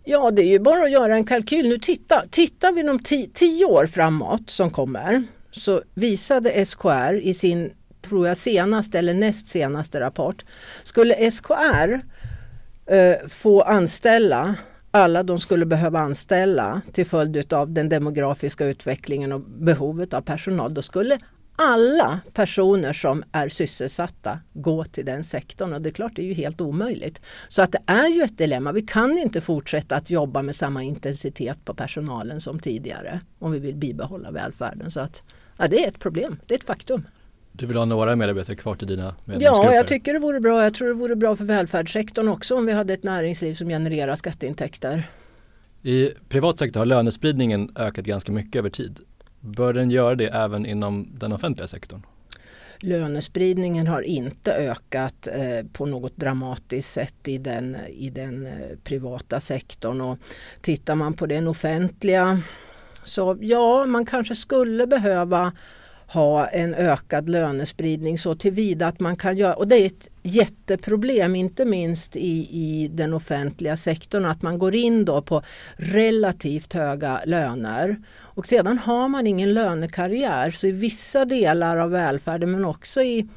Ja, 0.03 0.31
det 0.31 0.41
är 0.41 0.51
ju 0.51 0.59
bara 0.59 0.83
att 0.83 0.91
göra 0.91 1.15
en 1.15 1.23
kalkyl. 1.23 1.69
Nu 1.69 1.77
titta, 1.77 2.23
tittar 2.29 2.73
vi 2.73 2.83
de 2.83 2.99
tio, 2.99 3.29
tio 3.33 3.65
år 3.65 3.85
framåt 3.85 4.49
som 4.49 4.69
kommer 4.69 5.23
så 5.51 5.81
visade 5.93 6.65
SKR 6.65 7.13
i 7.13 7.33
sin, 7.33 7.71
tror 8.09 8.27
jag, 8.27 8.37
senaste 8.37 8.99
eller 8.99 9.13
näst 9.13 9.47
senaste 9.47 9.99
rapport. 9.99 10.45
Skulle 10.83 11.31
SKR 11.31 11.99
eh, 12.85 13.27
få 13.27 13.61
anställa 13.61 14.55
alla 14.91 15.23
de 15.23 15.39
skulle 15.39 15.65
behöva 15.65 15.99
anställa 15.99 16.81
till 16.91 17.05
följd 17.05 17.53
av 17.53 17.71
den 17.71 17.89
demografiska 17.89 18.65
utvecklingen 18.65 19.31
och 19.31 19.41
behovet 19.41 20.13
av 20.13 20.21
personal, 20.21 20.73
då 20.73 20.81
skulle 20.81 21.19
alla 21.55 22.19
personer 22.33 22.93
som 22.93 23.23
är 23.31 23.49
sysselsatta 23.49 24.39
gå 24.53 24.83
till 24.83 25.05
den 25.05 25.23
sektorn 25.23 25.73
och 25.73 25.81
det 25.81 25.89
är 25.89 25.93
klart 25.93 26.15
det 26.15 26.21
är 26.21 26.25
ju 26.25 26.33
helt 26.33 26.61
omöjligt. 26.61 27.21
Så 27.47 27.61
att 27.61 27.71
det 27.71 27.81
är 27.85 28.07
ju 28.07 28.21
ett 28.21 28.37
dilemma. 28.37 28.71
Vi 28.71 28.81
kan 28.81 29.17
inte 29.17 29.41
fortsätta 29.41 29.95
att 29.95 30.09
jobba 30.09 30.41
med 30.41 30.55
samma 30.55 30.83
intensitet 30.83 31.65
på 31.65 31.73
personalen 31.73 32.41
som 32.41 32.59
tidigare 32.59 33.19
om 33.39 33.51
vi 33.51 33.59
vill 33.59 33.75
bibehålla 33.75 34.31
välfärden. 34.31 34.91
Så 34.91 34.99
att 34.99 35.23
ja, 35.57 35.67
det 35.67 35.83
är 35.83 35.87
ett 35.87 35.99
problem, 35.99 36.39
det 36.45 36.53
är 36.53 36.59
ett 36.59 36.65
faktum. 36.65 37.03
Du 37.57 37.65
vill 37.65 37.77
ha 37.77 37.85
några 37.85 38.15
medarbetare 38.15 38.55
kvar 38.55 38.75
till 38.75 38.87
dina 38.87 39.15
medlemsgrupper? 39.25 39.67
Ja, 39.67 39.75
jag 39.75 39.87
tycker 39.87 40.13
det 40.13 40.19
vore 40.19 40.39
bra. 40.39 40.63
Jag 40.63 40.73
tror 40.73 40.87
det 40.87 40.93
vore 40.93 41.15
bra 41.15 41.35
för 41.35 41.45
välfärdssektorn 41.45 42.27
också 42.27 42.55
om 42.55 42.65
vi 42.65 42.71
hade 42.71 42.93
ett 42.93 43.03
näringsliv 43.03 43.53
som 43.53 43.67
genererar 43.67 44.15
skatteintäkter. 44.15 45.03
I 45.83 46.09
privat 46.29 46.57
sektor 46.57 46.79
har 46.79 46.85
lönespridningen 46.85 47.71
ökat 47.75 48.05
ganska 48.05 48.31
mycket 48.31 48.55
över 48.55 48.69
tid. 48.69 48.99
Bör 49.39 49.73
den 49.73 49.91
göra 49.91 50.15
det 50.15 50.27
även 50.27 50.65
inom 50.65 51.07
den 51.19 51.33
offentliga 51.33 51.67
sektorn? 51.67 52.01
Lönespridningen 52.79 53.87
har 53.87 54.01
inte 54.01 54.53
ökat 54.53 55.27
eh, 55.27 55.67
på 55.73 55.85
något 55.85 56.17
dramatiskt 56.17 56.93
sätt 56.93 57.27
i 57.27 57.37
den, 57.37 57.77
i 57.87 58.09
den 58.09 58.45
eh, 58.45 58.53
privata 58.83 59.39
sektorn. 59.39 60.01
Och 60.01 60.17
tittar 60.61 60.95
man 60.95 61.13
på 61.13 61.25
den 61.25 61.47
offentliga 61.47 62.41
så 63.03 63.37
ja, 63.41 63.85
man 63.85 64.05
kanske 64.05 64.35
skulle 64.35 64.87
behöva 64.87 65.51
ha 66.07 66.47
en 66.47 66.73
ökad 66.73 67.29
lönespridning 67.29 68.17
så 68.17 68.35
tillvida 68.35 68.87
att 68.87 68.99
man 68.99 69.15
kan 69.15 69.37
göra, 69.37 69.53
och 69.53 69.67
det 69.67 69.75
är 69.75 69.85
ett 69.85 70.09
jätteproblem 70.23 71.35
inte 71.35 71.65
minst 71.65 72.15
i, 72.15 72.47
i 72.51 72.89
den 72.93 73.13
offentliga 73.13 73.77
sektorn 73.77 74.25
att 74.25 74.41
man 74.41 74.59
går 74.59 74.75
in 74.75 75.05
då 75.05 75.21
på 75.21 75.43
relativt 75.75 76.73
höga 76.73 77.21
löner. 77.25 77.95
Och 78.19 78.47
sedan 78.47 78.77
har 78.77 79.07
man 79.07 79.27
ingen 79.27 79.53
lönekarriär 79.53 80.51
så 80.51 80.67
i 80.67 80.71
vissa 80.71 81.25
delar 81.25 81.77
av 81.77 81.91
välfärden 81.91 82.51
men 82.51 82.65
också 82.65 83.01
i 83.01 83.27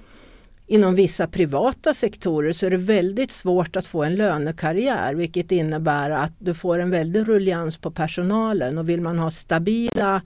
inom 0.70 0.94
vissa 0.94 1.26
privata 1.26 1.94
sektorer 1.94 2.52
så 2.52 2.66
är 2.66 2.70
det 2.70 2.76
väldigt 2.76 3.30
svårt 3.30 3.76
att 3.76 3.86
få 3.86 4.04
en 4.04 4.14
lönekarriär 4.14 5.14
vilket 5.14 5.52
innebär 5.52 6.10
att 6.10 6.32
du 6.38 6.54
får 6.54 6.78
en 6.78 6.90
väldig 6.90 7.28
rullians 7.28 7.78
på 7.78 7.90
personalen 7.90 8.78
och 8.78 8.88
vill 8.88 9.00
man 9.00 9.18
ha 9.18 9.30
stabila 9.30 10.22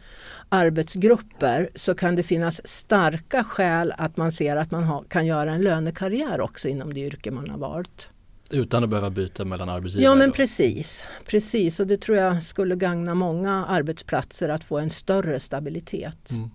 arbetsgrupper 0.48 1.68
så 1.74 1.94
kan 1.94 2.16
det 2.16 2.22
finnas 2.22 2.68
starka 2.68 3.44
skäl 3.44 3.92
att 3.98 4.16
man 4.16 4.32
ser 4.32 4.56
att 4.56 4.70
man 4.70 4.84
ha, 4.84 5.02
kan 5.08 5.26
göra 5.26 5.52
en 5.52 5.60
lönekarriär 5.60 6.40
också 6.40 6.68
inom 6.68 6.94
det 6.94 7.00
yrke 7.00 7.30
man 7.30 7.50
har 7.50 7.58
valt. 7.58 8.10
Utan 8.50 8.84
att 8.84 8.90
behöva 8.90 9.10
byta 9.10 9.44
mellan 9.44 9.68
arbetsgivare? 9.68 10.12
Ja 10.12 10.14
men 10.14 10.32
precis, 10.32 11.04
precis 11.26 11.80
och 11.80 11.86
det 11.86 12.00
tror 12.00 12.18
jag 12.18 12.42
skulle 12.42 12.76
gagna 12.76 13.14
många 13.14 13.66
arbetsplatser 13.66 14.48
att 14.48 14.64
få 14.64 14.78
en 14.78 14.90
större 14.90 15.40
stabilitet. 15.40 16.30
Mm. 16.30 16.50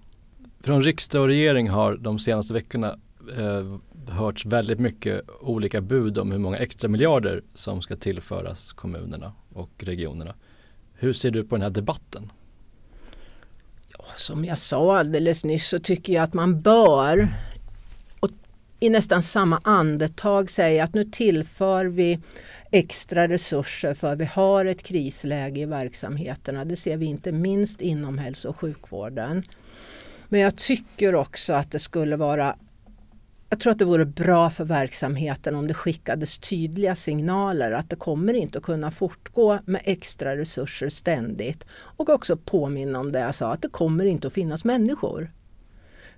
Från 0.63 0.83
riksdag 0.83 1.21
och 1.21 1.27
regering 1.27 1.69
har 1.69 1.97
de 1.97 2.19
senaste 2.19 2.53
veckorna 2.53 2.95
eh, 3.37 3.79
hörts 4.13 4.45
väldigt 4.45 4.79
mycket 4.79 5.21
olika 5.41 5.81
bud 5.81 6.17
om 6.17 6.31
hur 6.31 6.39
många 6.39 6.57
extra 6.57 6.89
miljarder 6.89 7.43
som 7.53 7.81
ska 7.81 7.95
tillföras 7.95 8.73
kommunerna 8.73 9.33
och 9.53 9.71
regionerna. 9.77 10.35
Hur 10.93 11.13
ser 11.13 11.31
du 11.31 11.43
på 11.43 11.55
den 11.55 11.61
här 11.61 11.69
debatten? 11.69 12.31
Som 14.17 14.45
jag 14.45 14.57
sa 14.57 14.97
alldeles 14.97 15.43
nyss 15.43 15.67
så 15.67 15.79
tycker 15.79 16.13
jag 16.13 16.23
att 16.23 16.33
man 16.33 16.61
bör 16.61 17.27
i 18.79 18.89
nästan 18.89 19.23
samma 19.23 19.61
andetag 19.63 20.49
säga 20.49 20.83
att 20.83 20.93
nu 20.93 21.03
tillför 21.03 21.85
vi 21.85 22.19
extra 22.71 23.27
resurser 23.27 23.93
för 23.93 24.15
vi 24.15 24.25
har 24.25 24.65
ett 24.65 24.83
krisläge 24.83 25.61
i 25.61 25.65
verksamheterna. 25.65 26.65
Det 26.65 26.75
ser 26.75 26.97
vi 26.97 27.05
inte 27.05 27.31
minst 27.31 27.81
inom 27.81 28.17
hälso 28.17 28.49
och 28.49 28.59
sjukvården. 28.59 29.43
Men 30.29 30.39
jag 30.39 30.55
tycker 30.55 31.15
också 31.15 31.53
att 31.53 31.71
det 31.71 31.79
skulle 31.79 32.17
vara 32.17 32.55
jag 33.49 33.59
tror 33.59 33.71
att 33.71 33.79
det 33.79 33.85
vore 33.85 34.05
bra 34.05 34.49
för 34.49 34.65
verksamheten 34.65 35.55
om 35.55 35.67
det 35.67 35.73
skickades 35.73 36.39
tydliga 36.39 36.95
signaler 36.95 37.71
att 37.71 37.89
det 37.89 37.95
kommer 37.95 38.33
inte 38.33 38.57
att 38.57 38.63
kunna 38.63 38.91
fortgå 38.91 39.59
med 39.65 39.81
extra 39.83 40.37
resurser 40.37 40.89
ständigt. 40.89 41.65
Och 41.71 42.09
också 42.09 42.37
påminna 42.37 42.99
om 42.99 43.11
det 43.11 43.19
jag 43.19 43.35
sa, 43.35 43.53
att 43.53 43.61
det 43.61 43.69
kommer 43.69 44.05
inte 44.05 44.27
att 44.27 44.33
finnas 44.33 44.63
människor. 44.63 45.31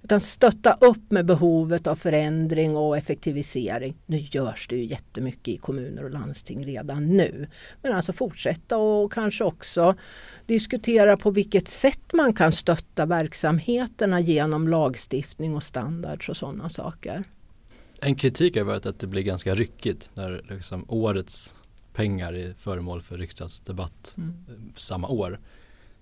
Utan 0.04 0.22
stötta 0.22 0.78
upp 0.82 1.12
med 1.12 1.26
behovet 1.26 1.88
av 1.88 1.96
förändring 1.96 2.76
och 2.76 2.98
effektivisering. 2.98 3.96
Nu 4.06 4.18
görs 4.18 4.68
det 4.68 4.76
ju 4.76 4.86
jättemycket 4.86 5.48
i 5.48 5.58
kommuner 5.58 6.04
och 6.04 6.12
landsting 6.12 6.66
redan 6.66 7.18
nu. 7.18 7.48
Men 7.82 7.94
alltså 7.94 8.14
fortsätta 8.14 8.78
och 8.78 9.12
kanske 9.12 9.44
också 9.44 9.96
diskutera 10.46 11.18
på 11.18 11.32
vilket 11.32 11.68
sätt 11.68 12.14
man 12.14 12.34
kan 12.34 12.52
stötta 12.52 13.06
verksamheterna 13.06 14.20
genom 14.20 14.68
lagstiftning 14.68 15.56
och 15.56 15.64
standards 15.64 16.30
och 16.30 16.38
sådana 16.38 16.70
saker. 16.70 17.24
En 18.00 18.16
kritik 18.16 18.58
har 18.58 18.64
varit 18.64 18.86
att 18.86 19.00
det 19.00 19.08
blir 19.08 19.22
ganska 19.24 19.56
ryckigt 19.56 20.10
när 20.14 20.42
liksom 20.50 20.86
årets 20.88 21.56
pengar 21.94 22.34
är 22.34 22.54
föremål 22.54 23.02
för 23.02 23.18
riksdagsdebatt 23.18 24.14
mm. 24.18 24.34
samma 24.76 25.08
år. 25.08 25.40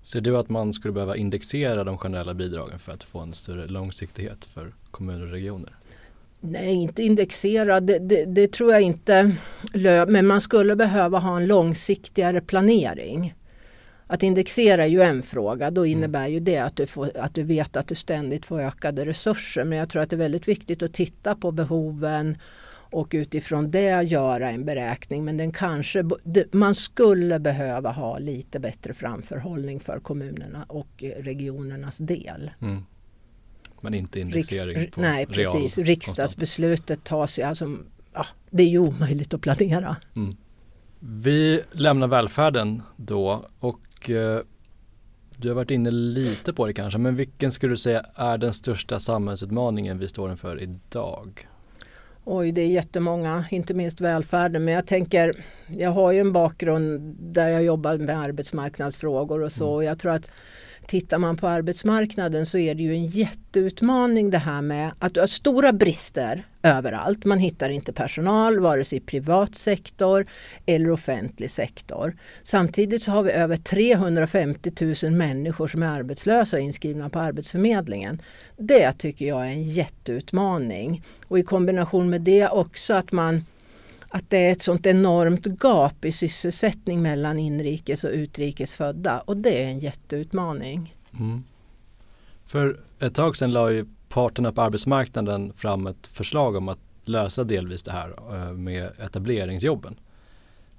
Ser 0.02 0.22
du 0.22 0.38
att 0.38 0.50
man 0.50 0.74
skulle 0.74 0.92
behöva 0.92 1.16
indexera 1.16 1.84
de 1.84 1.98
generella 1.98 2.34
bidragen 2.34 2.80
för 2.80 2.92
att 2.92 3.04
få 3.04 3.20
en 3.20 3.34
större 3.34 3.68
långsiktighet 3.68 4.46
för 4.46 4.74
kommuner 4.92 5.26
och 5.26 5.32
regioner? 5.32 5.74
Nej, 6.42 6.74
inte 6.74 7.04
indexera, 7.04 7.80
det, 7.80 8.00
det, 8.00 8.26
det 8.26 8.52
tror 8.52 8.72
jag 8.72 8.82
inte. 8.82 9.36
Men 10.08 10.28
man 10.28 10.42
skulle 10.42 10.76
behöva 10.76 11.20
ha 11.20 11.38
en 11.38 11.48
långsiktigare 11.48 12.42
planering. 12.42 13.34
Att 14.08 14.24
indexera 14.24 14.84
är 14.84 14.90
ju 14.90 15.02
en 15.02 15.24
fråga, 15.24 15.72
då 15.72 15.82
mm. 15.82 15.98
innebär 15.98 16.28
ju 16.28 16.40
det 16.40 16.58
att 16.58 16.76
du, 16.76 16.88
får, 16.88 17.18
att 17.18 17.34
du 17.34 17.44
vet 17.44 17.78
att 17.78 17.88
du 17.88 17.96
ständigt 17.96 18.46
får 18.46 18.60
ökade 18.60 19.06
resurser. 19.06 19.64
Men 19.64 19.78
jag 19.78 19.90
tror 19.90 20.02
att 20.02 20.10
det 20.10 20.16
är 20.16 20.18
väldigt 20.18 20.48
viktigt 20.48 20.84
att 20.84 20.94
titta 20.94 21.36
på 21.36 21.52
behoven 21.52 22.38
och 22.90 23.08
utifrån 23.12 23.72
det 23.72 24.04
göra 24.04 24.50
en 24.50 24.66
beräkning. 24.66 25.26
Men 25.26 25.38
den 25.38 25.52
kanske, 25.52 26.04
man 26.52 26.76
skulle 26.76 27.40
behöva 27.40 27.92
ha 27.92 28.20
lite 28.20 28.60
bättre 28.60 28.94
framförhållning 28.94 29.80
för 29.80 30.00
kommunerna 30.00 30.66
och 30.68 31.04
regionernas 31.18 31.98
del. 31.98 32.52
Mm. 32.62 32.86
Men 33.82 33.94
inte 33.94 34.20
indexering 34.20 34.78
Riks, 34.78 34.96
på 34.96 35.02
Nej 35.02 35.26
precis, 35.26 35.78
riksdagsbeslutet 35.78 37.04
tas 37.04 37.40
ju, 37.40 37.44
alltså, 37.44 37.78
ja, 38.14 38.26
det 38.50 38.64
är 38.64 38.68
ju 38.68 38.80
omöjligt 38.80 39.34
att 39.34 39.42
planera. 39.42 39.96
Mm. 40.16 40.32
Vi 41.00 41.62
lämnar 41.72 42.08
välfärden 42.08 42.82
då 42.96 43.46
och 43.60 44.10
eh, 44.10 44.40
du 45.38 45.48
har 45.48 45.56
varit 45.56 45.72
inne 45.72 45.92
lite 45.92 46.54
på 46.54 46.68
det 46.68 46.74
kanske, 46.74 47.00
men 47.00 47.16
vilken 47.16 47.52
skulle 47.52 47.74
du 47.74 47.78
säga 47.78 48.06
är 48.16 48.38
den 48.38 48.54
största 48.54 49.00
samhällsutmaningen 49.00 49.98
vi 49.98 50.08
står 50.08 50.32
inför 50.32 50.62
idag? 50.62 51.48
Oj, 52.32 52.52
det 52.52 52.62
är 52.62 52.68
jättemånga, 52.68 53.46
inte 53.52 53.74
minst 53.74 54.02
välfärden. 54.02 54.66
Men 54.66 54.74
jag 54.74 54.86
tänker, 54.86 55.46
jag 55.68 55.90
har 55.90 56.12
ju 56.12 56.20
en 56.20 56.34
bakgrund 56.34 57.16
där 57.20 57.50
jag 57.50 57.64
jobbar 57.64 57.98
med 57.98 58.20
arbetsmarknadsfrågor 58.20 59.44
och 59.44 59.52
så. 59.52 59.76
Mm. 59.76 59.88
Jag 59.88 60.00
tror 60.00 60.12
att 60.12 60.32
tittar 60.90 61.18
man 61.18 61.38
på 61.38 61.48
arbetsmarknaden 61.48 62.46
så 62.46 62.58
är 62.58 62.76
det 62.76 62.84
ju 62.84 62.94
en 62.94 63.06
jätteutmaning 63.06 64.30
det 64.30 64.38
här 64.38 64.62
med 64.62 64.92
att 65.00 65.14
du 65.14 65.20
har 65.20 65.28
stora 65.28 65.74
brister 65.74 66.44
överallt. 66.64 67.26
Man 67.26 67.40
hittar 67.40 67.70
inte 67.70 67.94
personal 67.94 68.60
vare 68.60 68.86
sig 68.86 68.98
i 68.98 69.02
privat 69.02 69.56
sektor 69.56 70.26
eller 70.66 70.92
offentlig 70.92 71.52
sektor. 71.52 72.16
Samtidigt 72.44 73.04
så 73.04 73.12
har 73.12 73.24
vi 73.24 73.32
över 73.32 73.58
350 73.58 74.96
000 75.04 75.12
människor 75.12 75.68
som 75.68 75.84
är 75.84 75.88
arbetslösa 75.88 76.58
och 76.58 76.64
inskrivna 76.64 77.10
på 77.10 77.20
Arbetsförmedlingen. 77.20 78.22
Det 78.58 78.92
tycker 78.92 79.26
jag 79.26 79.42
är 79.42 79.50
en 79.50 79.64
jätteutmaning. 79.64 81.04
Och 81.28 81.40
i 81.40 81.44
kombination 81.44 82.10
med 82.10 82.22
det 82.22 82.48
också 82.48 82.94
att 82.94 83.12
man 83.12 83.44
att 84.10 84.30
det 84.30 84.38
är 84.38 84.52
ett 84.52 84.62
sånt 84.62 84.86
enormt 84.86 85.64
gap 85.64 86.06
i 86.06 86.12
sysselsättning 86.12 87.02
mellan 87.02 87.40
inrikes 87.40 88.04
och 88.04 88.12
utrikes 88.12 88.74
födda 88.74 89.20
och 89.20 89.38
det 89.38 89.64
är 89.64 89.68
en 89.68 89.80
jätteutmaning. 89.80 90.96
Mm. 91.20 91.44
För 92.46 92.80
ett 93.00 93.16
tag 93.16 93.38
sedan 93.38 93.52
la 93.52 93.72
ju 93.72 93.86
parterna 94.10 94.52
på 94.52 94.62
arbetsmarknaden 94.62 95.54
fram 95.54 95.88
ett 95.88 96.08
förslag 96.08 96.56
om 96.56 96.70
att 96.70 96.80
lösa 97.06 97.44
delvis 97.44 97.84
det 97.84 97.92
här 97.92 98.16
eh, 98.34 98.54
med 98.54 98.92
etableringsjobben. 99.00 100.00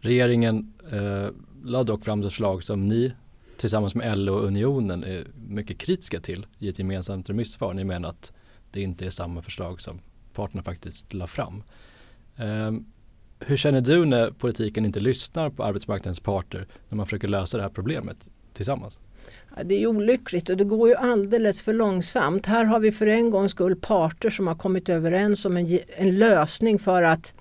Regeringen 0.01 0.73
eh, 0.93 1.29
la 1.65 1.83
dock 1.83 2.05
fram 2.05 2.21
ett 2.21 2.27
förslag 2.27 2.63
som 2.63 2.87
ni 2.87 3.13
tillsammans 3.57 3.95
med 3.95 4.19
LO 4.19 4.35
och 4.35 4.47
Unionen 4.47 5.05
är 5.05 5.27
mycket 5.49 5.79
kritiska 5.79 6.21
till 6.21 6.47
i 6.59 6.69
ett 6.69 6.79
gemensamt 6.79 7.31
remissvar. 7.31 7.75
Ni 7.75 7.85
menar 7.85 8.09
att 8.09 8.33
det 8.71 8.83
inte 8.83 9.07
är 9.07 9.11
samma 9.11 9.43
förslag 9.43 9.81
som 9.81 10.01
parterna 10.35 10.63
faktiskt 10.63 11.15
la 11.15 11.27
fram. 11.27 11.63
Ehm, 12.37 12.87
hur 13.41 13.57
känner 13.57 13.81
du 13.81 14.05
när 14.05 14.31
politiken 14.31 14.85
inte 14.85 15.01
lyssnar 15.01 15.51
på 15.51 15.65
arbetsmarknadens 15.65 16.21
parter 16.21 16.67
när 16.89 16.97
man 16.97 17.07
försöker 17.07 17.29
lösa 17.29 17.57
det 17.57 17.63
här 17.63 17.71
problemet 17.71 18.17
tillsammans? 18.53 18.99
Det 19.65 19.83
är 19.83 19.87
olyckligt 19.87 20.51
och 20.51 20.57
det 20.57 20.65
går 20.65 20.89
ju 20.89 20.95
alldeles 20.95 21.63
för 21.63 21.73
långsamt. 21.73 22.47
Här 22.47 22.65
har 22.65 22.81
vi 22.81 22.93
för 22.93 23.07
en 23.07 23.31
gångs 23.31 23.51
skull 23.51 23.77
parter 23.77 24.31
som 24.31 24.47
har 24.47 24.55
kommit 24.55 24.89
överens 24.89 25.45
om 25.45 25.57
en, 25.57 25.79
en 25.97 26.19
lösning 26.19 26.79
för 26.79 27.03
att 27.03 27.33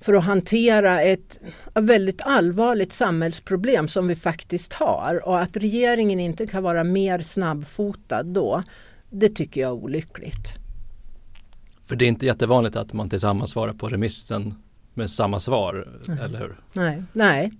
för 0.00 0.14
att 0.14 0.24
hantera 0.24 1.02
ett 1.02 1.40
väldigt 1.74 2.22
allvarligt 2.22 2.92
samhällsproblem 2.92 3.88
som 3.88 4.08
vi 4.08 4.16
faktiskt 4.16 4.72
har 4.72 5.28
och 5.28 5.40
att 5.40 5.56
regeringen 5.56 6.20
inte 6.20 6.46
kan 6.46 6.62
vara 6.62 6.84
mer 6.84 7.20
snabbfotad 7.20 8.22
då, 8.22 8.62
det 9.10 9.28
tycker 9.28 9.60
jag 9.60 9.68
är 9.68 9.74
olyckligt. 9.74 10.54
För 11.84 11.96
det 11.96 12.04
är 12.04 12.08
inte 12.08 12.26
jättevanligt 12.26 12.76
att 12.76 12.92
man 12.92 13.10
tillsammans 13.10 13.50
svarar 13.50 13.72
på 13.72 13.88
remissen 13.88 14.54
med 14.98 15.10
samma 15.10 15.40
svar, 15.40 15.88
nej. 16.06 16.18
eller 16.22 16.38
hur? 16.38 16.60
Nej, 16.72 17.02
nej. 17.12 17.52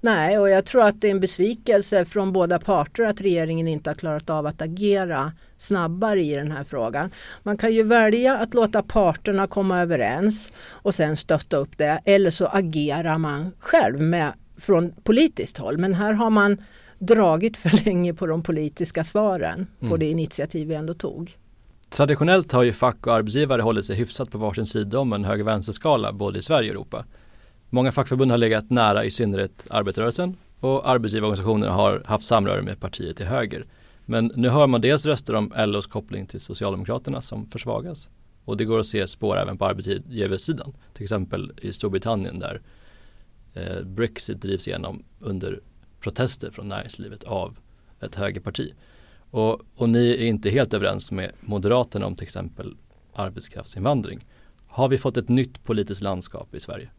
Nej, 0.00 0.38
och 0.38 0.50
jag 0.50 0.64
tror 0.64 0.82
att 0.82 1.00
det 1.00 1.06
är 1.06 1.10
en 1.10 1.20
besvikelse 1.20 2.04
från 2.04 2.32
båda 2.32 2.58
parter 2.58 3.04
att 3.04 3.20
regeringen 3.20 3.68
inte 3.68 3.90
har 3.90 3.94
klarat 3.94 4.30
av 4.30 4.46
att 4.46 4.62
agera 4.62 5.32
snabbare 5.58 6.22
i 6.22 6.34
den 6.34 6.52
här 6.52 6.64
frågan. 6.64 7.10
Man 7.42 7.56
kan 7.56 7.72
ju 7.72 7.82
välja 7.82 8.38
att 8.38 8.54
låta 8.54 8.82
parterna 8.82 9.46
komma 9.46 9.80
överens 9.80 10.52
och 10.70 10.94
sen 10.94 11.16
stötta 11.16 11.56
upp 11.56 11.78
det 11.78 12.00
eller 12.04 12.30
så 12.30 12.46
agerar 12.46 13.18
man 13.18 13.50
själv 13.58 14.00
med, 14.00 14.32
från 14.58 14.92
politiskt 15.02 15.58
håll. 15.58 15.78
Men 15.78 15.94
här 15.94 16.12
har 16.12 16.30
man 16.30 16.58
dragit 16.98 17.56
för 17.56 17.84
länge 17.84 18.14
på 18.14 18.26
de 18.26 18.42
politiska 18.42 19.04
svaren 19.04 19.66
på 19.80 19.86
mm. 19.86 19.98
det 19.98 20.06
initiativ 20.06 20.68
vi 20.68 20.74
ändå 20.74 20.94
tog. 20.94 21.36
Traditionellt 21.94 22.52
har 22.52 22.62
ju 22.62 22.72
fack 22.72 23.06
och 23.06 23.14
arbetsgivare 23.14 23.62
hållit 23.62 23.84
sig 23.84 23.96
hyfsat 23.96 24.30
på 24.30 24.38
varsin 24.38 24.66
sida 24.66 24.98
om 24.98 25.12
en 25.12 25.24
höger-vänster-skala 25.24 26.12
både 26.12 26.38
i 26.38 26.42
Sverige 26.42 26.70
och 26.70 26.74
Europa. 26.74 27.04
Många 27.70 27.92
fackförbund 27.92 28.30
har 28.30 28.38
legat 28.38 28.70
nära 28.70 29.04
i 29.04 29.10
synnerhet 29.10 29.66
arbetarrörelsen 29.70 30.36
och 30.60 30.90
arbetsgivarorganisationer 30.90 31.68
har 31.68 32.02
haft 32.06 32.24
samröre 32.24 32.62
med 32.62 32.80
partiet 32.80 33.16
till 33.16 33.26
höger. 33.26 33.64
Men 34.04 34.32
nu 34.34 34.48
hör 34.48 34.66
man 34.66 34.80
dels 34.80 35.06
röster 35.06 35.34
om 35.34 35.52
LOs 35.56 35.86
koppling 35.86 36.26
till 36.26 36.40
Socialdemokraterna 36.40 37.22
som 37.22 37.50
försvagas. 37.50 38.08
Och 38.44 38.56
det 38.56 38.64
går 38.64 38.80
att 38.80 38.86
se 38.86 39.06
spår 39.06 39.38
även 39.38 39.58
på 39.58 39.66
arbetsgivarsidan. 39.66 40.74
Till 40.94 41.02
exempel 41.02 41.52
i 41.62 41.72
Storbritannien 41.72 42.38
där 42.38 42.60
eh, 43.54 43.84
Brexit 43.84 44.40
drivs 44.40 44.68
igenom 44.68 45.04
under 45.20 45.60
protester 46.00 46.50
från 46.50 46.68
näringslivet 46.68 47.24
av 47.24 47.58
ett 48.00 48.14
högerparti. 48.14 48.72
Och, 49.34 49.60
och 49.74 49.88
ni 49.88 50.10
är 50.10 50.26
inte 50.26 50.50
helt 50.50 50.74
överens 50.74 51.12
med 51.12 51.32
Moderaterna 51.40 52.06
om 52.06 52.16
till 52.16 52.24
exempel 52.24 52.76
arbetskraftsinvandring. 53.14 54.26
Har 54.66 54.88
vi 54.88 54.98
fått 54.98 55.16
ett 55.16 55.28
nytt 55.28 55.64
politiskt 55.64 56.02
landskap 56.02 56.54
i 56.54 56.60
Sverige? 56.60 56.90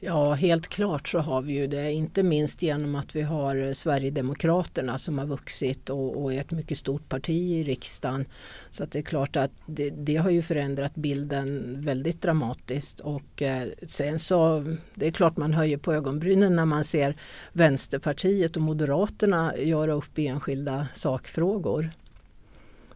Ja, 0.00 0.32
helt 0.32 0.68
klart 0.68 1.08
så 1.08 1.18
har 1.18 1.42
vi 1.42 1.52
ju 1.52 1.66
det. 1.66 1.92
Inte 1.92 2.22
minst 2.22 2.62
genom 2.62 2.94
att 2.94 3.16
vi 3.16 3.22
har 3.22 3.74
Sverigedemokraterna 3.74 4.98
som 4.98 5.18
har 5.18 5.26
vuxit 5.26 5.90
och, 5.90 6.22
och 6.22 6.32
är 6.32 6.40
ett 6.40 6.50
mycket 6.50 6.78
stort 6.78 7.08
parti 7.08 7.30
i 7.30 7.64
riksdagen. 7.64 8.24
Så 8.70 8.84
att 8.84 8.92
det 8.92 8.98
är 8.98 9.02
klart 9.02 9.36
att 9.36 9.50
det, 9.66 9.90
det 9.90 10.16
har 10.16 10.30
ju 10.30 10.42
förändrat 10.42 10.94
bilden 10.94 11.74
väldigt 11.78 12.22
dramatiskt. 12.22 13.00
Och 13.00 13.42
eh, 13.42 13.68
sen 13.88 14.18
så, 14.18 14.64
det 14.94 15.06
är 15.06 15.10
klart 15.10 15.36
man 15.36 15.54
höjer 15.54 15.78
på 15.78 15.92
ögonbrynen 15.92 16.56
när 16.56 16.66
man 16.66 16.84
ser 16.84 17.16
Vänsterpartiet 17.52 18.56
och 18.56 18.62
Moderaterna 18.62 19.56
göra 19.56 19.92
upp 19.92 20.18
i 20.18 20.26
enskilda 20.26 20.86
sakfrågor. 20.94 21.90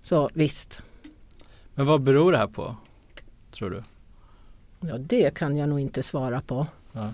Så 0.01 0.31
visst. 0.35 0.83
Men 1.75 1.87
vad 1.87 2.03
beror 2.03 2.33
det 2.33 2.39
här 2.39 2.47
på, 2.47 2.77
tror 3.51 3.71
du? 3.71 3.83
Ja, 4.81 4.99
det 4.99 5.35
kan 5.35 5.57
jag 5.57 5.69
nog 5.69 5.81
inte 5.81 6.03
svara 6.03 6.41
på. 6.41 6.67
Ja. 6.93 7.13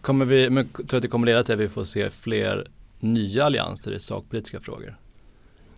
Kommer 0.00 0.24
vi, 0.24 0.50
men 0.50 0.68
tror 0.68 0.86
du 0.86 0.96
att 0.96 1.02
det 1.02 1.08
kommer 1.08 1.26
leda 1.26 1.44
till 1.44 1.54
att 1.54 1.60
vi 1.60 1.68
får 1.68 1.84
se 1.84 2.10
fler 2.10 2.68
nya 3.00 3.44
allianser 3.44 3.92
i 3.92 4.00
sakpolitiska 4.00 4.60
frågor? 4.60 4.96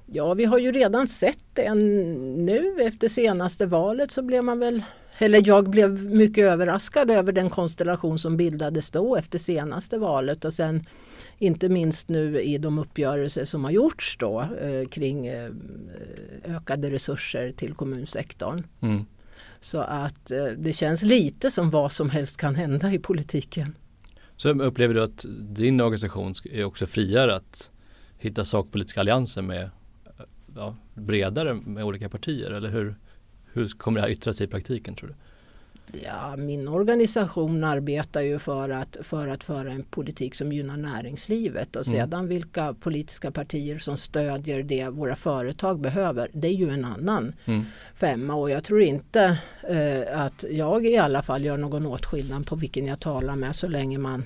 Ja, 0.06 0.34
vi 0.34 0.44
har 0.44 0.58
ju 0.58 0.72
redan 0.72 1.08
sett 1.08 1.38
det 1.52 1.74
nu 1.74 2.76
efter 2.80 3.08
senaste 3.08 3.66
valet 3.66 4.10
så 4.10 4.22
blev 4.22 4.44
man 4.44 4.58
väl 4.58 4.82
eller 5.18 5.42
jag 5.48 5.70
blev 5.70 6.06
mycket 6.10 6.44
överraskad 6.44 7.10
över 7.10 7.32
den 7.32 7.50
konstellation 7.50 8.18
som 8.18 8.36
bildades 8.36 8.90
då 8.90 9.16
efter 9.16 9.38
senaste 9.38 9.98
valet 9.98 10.44
och 10.44 10.52
sen 10.52 10.86
inte 11.38 11.68
minst 11.68 12.08
nu 12.08 12.40
i 12.40 12.58
de 12.58 12.78
uppgörelser 12.78 13.44
som 13.44 13.64
har 13.64 13.70
gjorts 13.70 14.16
då 14.16 14.40
eh, 14.40 14.88
kring 14.88 15.26
eh, 15.26 15.50
ökade 16.44 16.90
resurser 16.90 17.52
till 17.52 17.74
kommunsektorn. 17.74 18.62
Mm. 18.80 19.04
Så 19.60 19.80
att 19.80 20.30
eh, 20.30 20.44
det 20.44 20.72
känns 20.72 21.02
lite 21.02 21.50
som 21.50 21.70
vad 21.70 21.92
som 21.92 22.10
helst 22.10 22.36
kan 22.36 22.54
hända 22.54 22.92
i 22.92 22.98
politiken. 22.98 23.74
Så 24.36 24.48
upplever 24.48 24.94
du 24.94 25.02
att 25.02 25.24
din 25.38 25.80
organisation 25.80 26.34
är 26.50 26.64
också 26.64 26.86
friare 26.86 27.36
att 27.36 27.70
hitta 28.18 28.44
sakpolitiska 28.44 29.00
allianser 29.00 29.42
med 29.42 29.62
eh, 29.62 29.70
ja, 30.56 30.76
bredare 30.94 31.54
med 31.54 31.84
olika 31.84 32.08
partier 32.08 32.50
eller 32.50 32.68
hur, 32.68 32.94
hur 33.52 33.68
kommer 33.68 34.00
det 34.00 34.06
här 34.06 34.12
yttra 34.12 34.32
sig 34.32 34.46
i 34.46 34.50
praktiken 34.50 34.94
tror 34.94 35.08
du? 35.08 35.14
Ja, 36.04 36.36
min 36.36 36.68
organisation 36.68 37.64
arbetar 37.64 38.20
ju 38.20 38.38
för 38.38 38.70
att, 38.70 38.96
för 39.02 39.28
att 39.28 39.44
föra 39.44 39.72
en 39.72 39.82
politik 39.82 40.34
som 40.34 40.52
gynnar 40.52 40.76
näringslivet 40.76 41.76
och 41.76 41.86
mm. 41.88 42.00
sedan 42.00 42.28
vilka 42.28 42.74
politiska 42.74 43.30
partier 43.30 43.78
som 43.78 43.96
stödjer 43.96 44.62
det 44.62 44.88
våra 44.88 45.16
företag 45.16 45.80
behöver 45.80 46.30
det 46.32 46.48
är 46.48 46.52
ju 46.52 46.70
en 46.70 46.84
annan 46.84 47.32
mm. 47.44 47.62
femma 47.94 48.34
och 48.34 48.50
jag 48.50 48.64
tror 48.64 48.82
inte 48.82 49.38
eh, 49.68 50.20
att 50.20 50.44
jag 50.50 50.86
i 50.86 50.96
alla 50.96 51.22
fall 51.22 51.44
gör 51.44 51.58
någon 51.58 51.86
åtskillnad 51.86 52.46
på 52.46 52.56
vilken 52.56 52.86
jag 52.86 53.00
talar 53.00 53.36
med 53.36 53.56
så 53.56 53.68
länge 53.68 53.98
man 53.98 54.24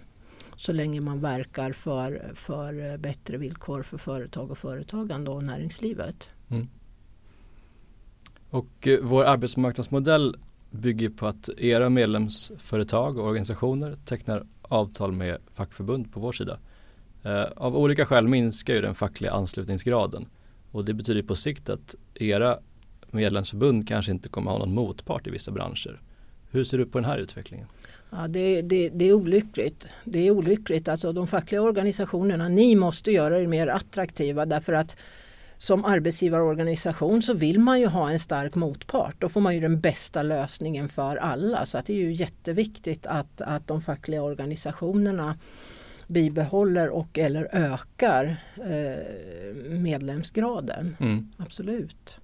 så 0.57 0.73
länge 0.73 1.01
man 1.01 1.21
verkar 1.21 1.73
för, 1.73 2.33
för 2.35 2.97
bättre 2.97 3.37
villkor 3.37 3.83
för 3.83 3.99
företag 3.99 4.51
och 4.51 4.59
företagande 4.59 5.31
och 5.31 5.43
näringslivet. 5.43 6.31
Mm. 6.49 6.69
Och 8.51 8.87
eh, 8.87 8.99
vår 9.03 9.25
arbetsmarknadsmodell 9.25 10.37
bygger 10.75 11.09
på 11.09 11.27
att 11.27 11.49
era 11.49 11.89
medlemsföretag 11.89 13.19
och 13.19 13.27
organisationer 13.27 13.97
tecknar 14.05 14.47
avtal 14.63 15.13
med 15.13 15.39
fackförbund 15.55 16.13
på 16.13 16.21
vår 16.21 16.33
sida. 16.33 16.59
Eh, 17.23 17.45
av 17.57 17.77
olika 17.77 18.07
skäl 18.07 18.29
minskar 18.29 18.75
ju 18.75 18.81
den 18.81 18.95
fackliga 18.95 19.33
anslutningsgraden 19.33 20.27
och 20.71 20.85
det 20.85 20.95
betyder 20.95 21.23
på 21.23 21.37
sikt 21.37 21.69
att 21.69 21.95
era 22.15 22.59
medlemsförbund 23.11 23.89
kanske 23.89 24.13
inte 24.13 24.29
kommer 24.29 24.51
ha 24.51 24.59
någon 24.59 24.75
motpart 24.75 25.27
i 25.27 25.31
vissa 25.31 25.53
branscher. 25.53 26.01
Hur 26.51 26.65
ser 26.65 26.79
du 26.79 26.87
på 26.87 26.99
den 26.99 27.05
här 27.05 27.19
utvecklingen? 27.19 27.67
Ja, 28.11 28.29
det, 28.29 28.63
det, 28.63 28.89
det, 28.89 29.09
är 29.09 29.13
olyckligt. 29.13 29.89
Det 30.05 30.27
är 30.27 30.31
olyckligt. 30.31 30.89
Alltså 30.89 31.13
de 31.13 31.27
fackliga 31.27 31.63
organisationerna, 31.63 32.49
ni 32.49 32.77
måste 32.77 33.11
göra 33.13 33.41
er 33.41 33.47
mer 33.47 33.67
attraktiva 33.67 34.47
därför 34.47 34.73
att 34.73 34.97
som 35.65 35.85
arbetsgivarorganisation 35.85 37.23
så 37.23 37.35
vill 37.35 37.59
man 37.59 37.81
ju 37.81 37.87
ha 37.87 38.11
en 38.11 38.19
stark 38.19 38.55
motpart. 38.55 39.17
Då 39.19 39.29
får 39.29 39.41
man 39.41 39.55
ju 39.55 39.61
den 39.61 39.81
bästa 39.81 40.23
lösningen 40.23 40.89
för 40.89 41.17
alla. 41.17 41.67
Så 41.67 41.79
att 41.79 41.87
det 41.87 41.93
är 41.93 41.97
ju 41.97 42.13
jätteviktigt 42.13 43.07
att, 43.07 43.41
att 43.41 43.67
de 43.67 43.83
fackliga 43.83 44.23
organisationerna 44.23 45.39
bibehåller 46.07 46.89
och 46.89 47.19
eller 47.19 47.49
ökar 47.53 48.37
eh, 48.57 49.79
medlemsgraden. 49.79 50.97
Mm. 51.01 51.33
Absolut. 51.37 52.19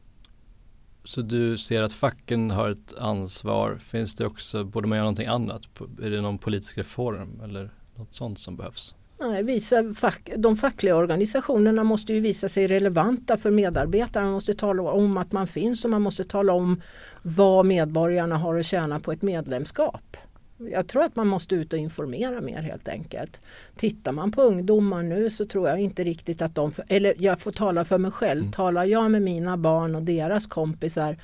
Så 1.04 1.20
du 1.20 1.58
ser 1.58 1.82
att 1.82 1.92
facken 1.92 2.50
har 2.50 2.70
ett 2.70 2.98
ansvar. 2.98 3.78
Finns 3.80 4.14
det 4.14 4.26
också, 4.26 4.64
borde 4.64 4.88
man 4.88 4.96
göra 4.96 5.04
någonting 5.04 5.26
annat? 5.26 5.68
Är 6.02 6.10
det 6.10 6.20
någon 6.20 6.38
politisk 6.38 6.78
reform 6.78 7.40
eller 7.44 7.70
något 7.94 8.14
sånt 8.14 8.38
som 8.38 8.56
behövs? 8.56 8.94
Nej, 9.20 9.42
visa 9.42 9.94
fack, 9.94 10.30
de 10.36 10.56
fackliga 10.56 10.96
organisationerna 10.96 11.84
måste 11.84 12.12
ju 12.12 12.20
visa 12.20 12.48
sig 12.48 12.66
relevanta 12.66 13.36
för 13.36 13.50
medarbetarna. 13.50 14.26
Man 14.26 14.34
måste 14.34 14.54
tala 14.54 14.82
om 14.82 15.16
att 15.16 15.32
man 15.32 15.46
finns 15.46 15.84
och 15.84 15.90
man 15.90 16.02
måste 16.02 16.24
tala 16.24 16.52
om 16.52 16.82
vad 17.22 17.66
medborgarna 17.66 18.36
har 18.36 18.58
att 18.58 18.66
tjäna 18.66 19.00
på 19.00 19.12
ett 19.12 19.22
medlemskap. 19.22 20.16
Jag 20.58 20.86
tror 20.86 21.02
att 21.02 21.16
man 21.16 21.26
måste 21.26 21.54
ut 21.54 21.72
och 21.72 21.78
informera 21.78 22.40
mer 22.40 22.62
helt 22.62 22.88
enkelt. 22.88 23.40
Tittar 23.76 24.12
man 24.12 24.32
på 24.32 24.42
ungdomar 24.42 25.02
nu 25.02 25.30
så 25.30 25.46
tror 25.46 25.68
jag 25.68 25.80
inte 25.80 26.04
riktigt 26.04 26.42
att 26.42 26.54
de, 26.54 26.72
eller 26.88 27.14
jag 27.18 27.40
får 27.40 27.52
tala 27.52 27.84
för 27.84 27.98
mig 27.98 28.10
själv, 28.10 28.40
mm. 28.40 28.52
talar 28.52 28.84
jag 28.84 29.10
med 29.10 29.22
mina 29.22 29.56
barn 29.56 29.94
och 29.94 30.02
deras 30.02 30.46
kompisar 30.46 31.16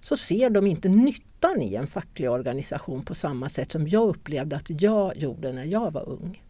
så 0.00 0.16
ser 0.16 0.50
de 0.50 0.66
inte 0.66 0.88
nyttan 0.88 1.62
i 1.62 1.74
en 1.74 1.86
facklig 1.86 2.30
organisation 2.30 3.02
på 3.02 3.14
samma 3.14 3.48
sätt 3.48 3.72
som 3.72 3.88
jag 3.88 4.08
upplevde 4.08 4.56
att 4.56 4.82
jag 4.82 5.16
gjorde 5.16 5.52
när 5.52 5.64
jag 5.64 5.92
var 5.92 6.08
ung. 6.08 6.42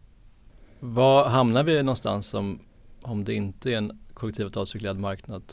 Var 0.83 1.29
hamnar 1.29 1.63
vi 1.63 1.83
någonstans 1.83 2.33
om, 2.33 2.59
om 3.03 3.23
det 3.23 3.33
inte 3.33 3.71
är 3.71 3.77
en 3.77 3.99
kollektivavtalsreglerad 4.13 4.99
marknad, 4.99 5.43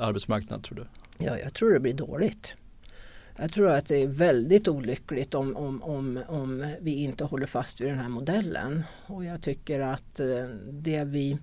arbetsmarknad 0.00 0.62
tror 0.62 0.76
du? 0.76 0.86
Ja, 1.24 1.38
jag 1.38 1.54
tror 1.54 1.70
det 1.72 1.80
blir 1.80 1.94
dåligt. 1.94 2.56
Jag 3.36 3.52
tror 3.52 3.68
att 3.68 3.86
det 3.86 4.02
är 4.02 4.06
väldigt 4.06 4.68
olyckligt 4.68 5.34
om, 5.34 5.56
om, 5.56 5.82
om, 5.82 6.20
om 6.28 6.66
vi 6.80 6.94
inte 6.94 7.24
håller 7.24 7.46
fast 7.46 7.80
vid 7.80 7.88
den 7.88 7.98
här 7.98 8.08
modellen. 8.08 8.82
Och 9.06 9.24
jag 9.24 9.42
tycker 9.42 9.80
att 9.80 10.20
eh, 10.20 10.44
det 10.70 11.04
vi, 11.04 11.38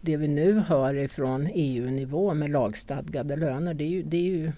det 0.00 0.16
vi 0.16 0.28
nu 0.28 0.58
hör 0.58 0.94
ifrån 0.94 1.48
EU-nivå 1.54 2.34
med 2.34 2.50
lagstadgade 2.50 3.36
löner 3.36 3.74
det, 3.74 3.84
är 3.84 3.88
ju, 3.88 4.02
det, 4.02 4.16
är 4.16 4.30
ju, 4.30 4.52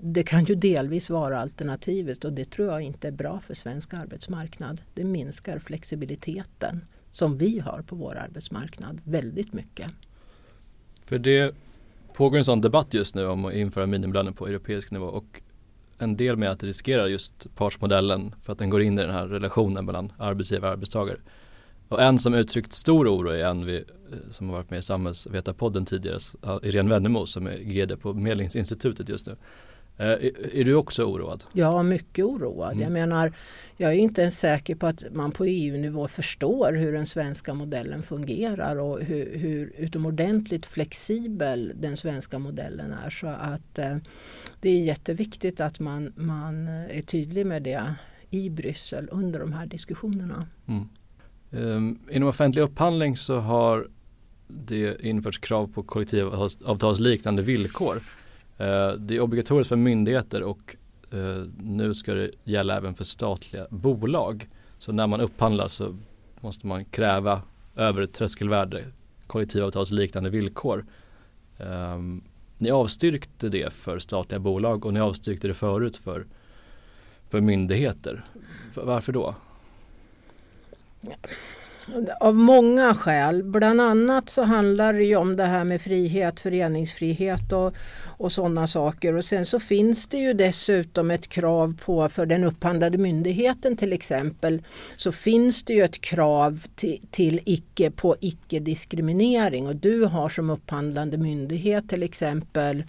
det 0.00 0.22
kan 0.22 0.44
ju 0.44 0.54
delvis 0.54 1.10
vara 1.10 1.40
alternativet 1.40 2.24
och 2.24 2.32
det 2.32 2.50
tror 2.50 2.68
jag 2.68 2.82
inte 2.82 3.08
är 3.08 3.12
bra 3.12 3.40
för 3.40 3.54
svensk 3.54 3.94
arbetsmarknad. 3.94 4.82
Det 4.94 5.04
minskar 5.04 5.58
flexibiliteten 5.58 6.84
som 7.12 7.36
vi 7.36 7.58
har 7.58 7.82
på 7.82 7.96
vår 7.96 8.16
arbetsmarknad 8.16 9.00
väldigt 9.04 9.52
mycket. 9.52 9.94
För 11.04 11.18
det 11.18 11.54
pågår 12.14 12.38
en 12.38 12.44
sån 12.44 12.60
debatt 12.60 12.94
just 12.94 13.14
nu 13.14 13.26
om 13.26 13.44
att 13.44 13.54
införa 13.54 13.86
minimilöner 13.86 14.32
på 14.32 14.46
europeisk 14.46 14.90
nivå 14.90 15.06
och 15.06 15.42
en 15.98 16.16
del 16.16 16.36
med 16.36 16.50
att 16.50 16.60
det 16.60 16.66
riskerar 16.66 17.06
just 17.06 17.54
partsmodellen 17.54 18.34
för 18.40 18.52
att 18.52 18.58
den 18.58 18.70
går 18.70 18.82
in 18.82 18.98
i 18.98 19.02
den 19.02 19.10
här 19.10 19.26
relationen 19.26 19.84
mellan 19.84 20.12
arbetsgivare 20.18 20.70
och 20.70 20.72
arbetstagare. 20.72 21.18
Och 21.88 22.02
en 22.02 22.18
som 22.18 22.34
uttryckt 22.34 22.72
stor 22.72 23.08
oro 23.08 23.30
är 23.30 23.44
en 23.44 23.66
vi, 23.66 23.76
eh, 23.76 23.82
som 24.30 24.48
har 24.48 24.56
varit 24.56 24.70
med 24.70 24.78
i 24.78 24.82
Samhällsvetarpodden 24.82 25.84
tidigare, 25.84 26.18
Irene 26.62 26.90
Wennemo 26.90 27.26
som 27.26 27.46
är 27.46 27.56
GD 27.56 27.96
på 27.96 28.12
Medlingsinstitutet 28.12 29.08
just 29.08 29.26
nu. 29.26 29.36
Eh, 29.96 30.06
är, 30.06 30.54
är 30.56 30.64
du 30.64 30.74
också 30.74 31.04
oroad? 31.04 31.44
Ja, 31.52 31.82
mycket 31.82 32.24
oroad. 32.24 32.72
Mm. 32.72 32.82
Jag 32.82 32.92
menar, 32.92 33.32
jag 33.76 33.90
är 33.90 33.96
inte 33.96 34.22
ens 34.22 34.38
säker 34.38 34.74
på 34.74 34.86
att 34.86 35.04
man 35.12 35.32
på 35.32 35.44
EU-nivå 35.44 36.08
förstår 36.08 36.72
hur 36.72 36.92
den 36.92 37.06
svenska 37.06 37.54
modellen 37.54 38.02
fungerar 38.02 38.76
och 38.76 39.00
hur, 39.00 39.36
hur 39.38 39.72
utomordentligt 39.78 40.66
flexibel 40.66 41.72
den 41.74 41.96
svenska 41.96 42.38
modellen 42.38 42.92
är. 42.92 43.10
Så 43.10 43.26
att 43.26 43.78
eh, 43.78 43.96
det 44.60 44.70
är 44.70 44.80
jätteviktigt 44.80 45.60
att 45.60 45.80
man, 45.80 46.12
man 46.16 46.68
är 46.68 47.02
tydlig 47.02 47.46
med 47.46 47.62
det 47.62 47.94
i 48.30 48.50
Bryssel 48.50 49.08
under 49.12 49.40
de 49.40 49.52
här 49.52 49.66
diskussionerna. 49.66 50.46
Mm. 50.66 50.88
Um, 51.50 51.98
inom 52.10 52.28
offentlig 52.28 52.62
upphandling 52.62 53.16
så 53.16 53.38
har 53.38 53.88
det 54.48 55.04
införts 55.04 55.38
krav 55.38 55.66
på 55.66 55.82
kollektivavtalsliknande 55.82 57.42
villkor. 57.42 58.02
Eh, 58.58 58.92
det 58.92 59.16
är 59.16 59.20
obligatoriskt 59.20 59.68
för 59.68 59.76
myndigheter 59.76 60.42
och 60.42 60.76
eh, 61.10 61.44
nu 61.58 61.94
ska 61.94 62.14
det 62.14 62.30
gälla 62.44 62.76
även 62.76 62.94
för 62.94 63.04
statliga 63.04 63.66
bolag. 63.70 64.48
Så 64.78 64.92
när 64.92 65.06
man 65.06 65.20
upphandlar 65.20 65.68
så 65.68 65.96
måste 66.40 66.66
man 66.66 66.84
kräva 66.84 67.42
över 67.76 68.02
ett 68.02 68.12
tröskelvärde 68.12 68.84
kollektivavtalsliknande 69.26 70.30
villkor. 70.30 70.86
Ehm, 71.58 72.22
ni 72.58 72.70
avstyrkte 72.70 73.48
det 73.48 73.72
för 73.72 73.98
statliga 73.98 74.38
bolag 74.38 74.86
och 74.86 74.94
ni 74.94 75.00
avstyrkte 75.00 75.48
det 75.48 75.54
förut 75.54 75.96
för, 75.96 76.26
för 77.28 77.40
myndigheter. 77.40 78.24
Varför 78.74 79.12
då? 79.12 79.34
Av 82.20 82.34
många 82.34 82.94
skäl. 82.94 83.44
Bland 83.44 83.80
annat 83.80 84.30
så 84.30 84.42
handlar 84.42 84.92
det 84.92 85.04
ju 85.04 85.16
om 85.16 85.36
det 85.36 85.44
här 85.44 85.64
med 85.64 85.80
frihet, 85.82 86.40
föreningsfrihet 86.40 87.52
och, 87.52 87.74
och 88.04 88.32
sådana 88.32 88.66
saker. 88.66 89.16
Och 89.16 89.24
sen 89.24 89.46
så 89.46 89.60
finns 89.60 90.06
det 90.06 90.18
ju 90.18 90.32
dessutom 90.32 91.10
ett 91.10 91.28
krav 91.28 91.76
på, 91.84 92.08
för 92.08 92.26
den 92.26 92.44
upphandlade 92.44 92.98
myndigheten 92.98 93.76
till 93.76 93.92
exempel, 93.92 94.62
så 94.96 95.12
finns 95.12 95.62
det 95.64 95.72
ju 95.72 95.84
ett 95.84 96.00
krav 96.00 96.62
till, 96.74 97.00
till 97.10 97.40
icke, 97.44 97.90
på 97.90 98.16
icke-diskriminering. 98.20 99.66
Och 99.66 99.76
du 99.76 100.04
har 100.04 100.28
som 100.28 100.50
upphandlande 100.50 101.16
myndighet 101.16 101.88
till 101.88 102.02
exempel 102.02 102.84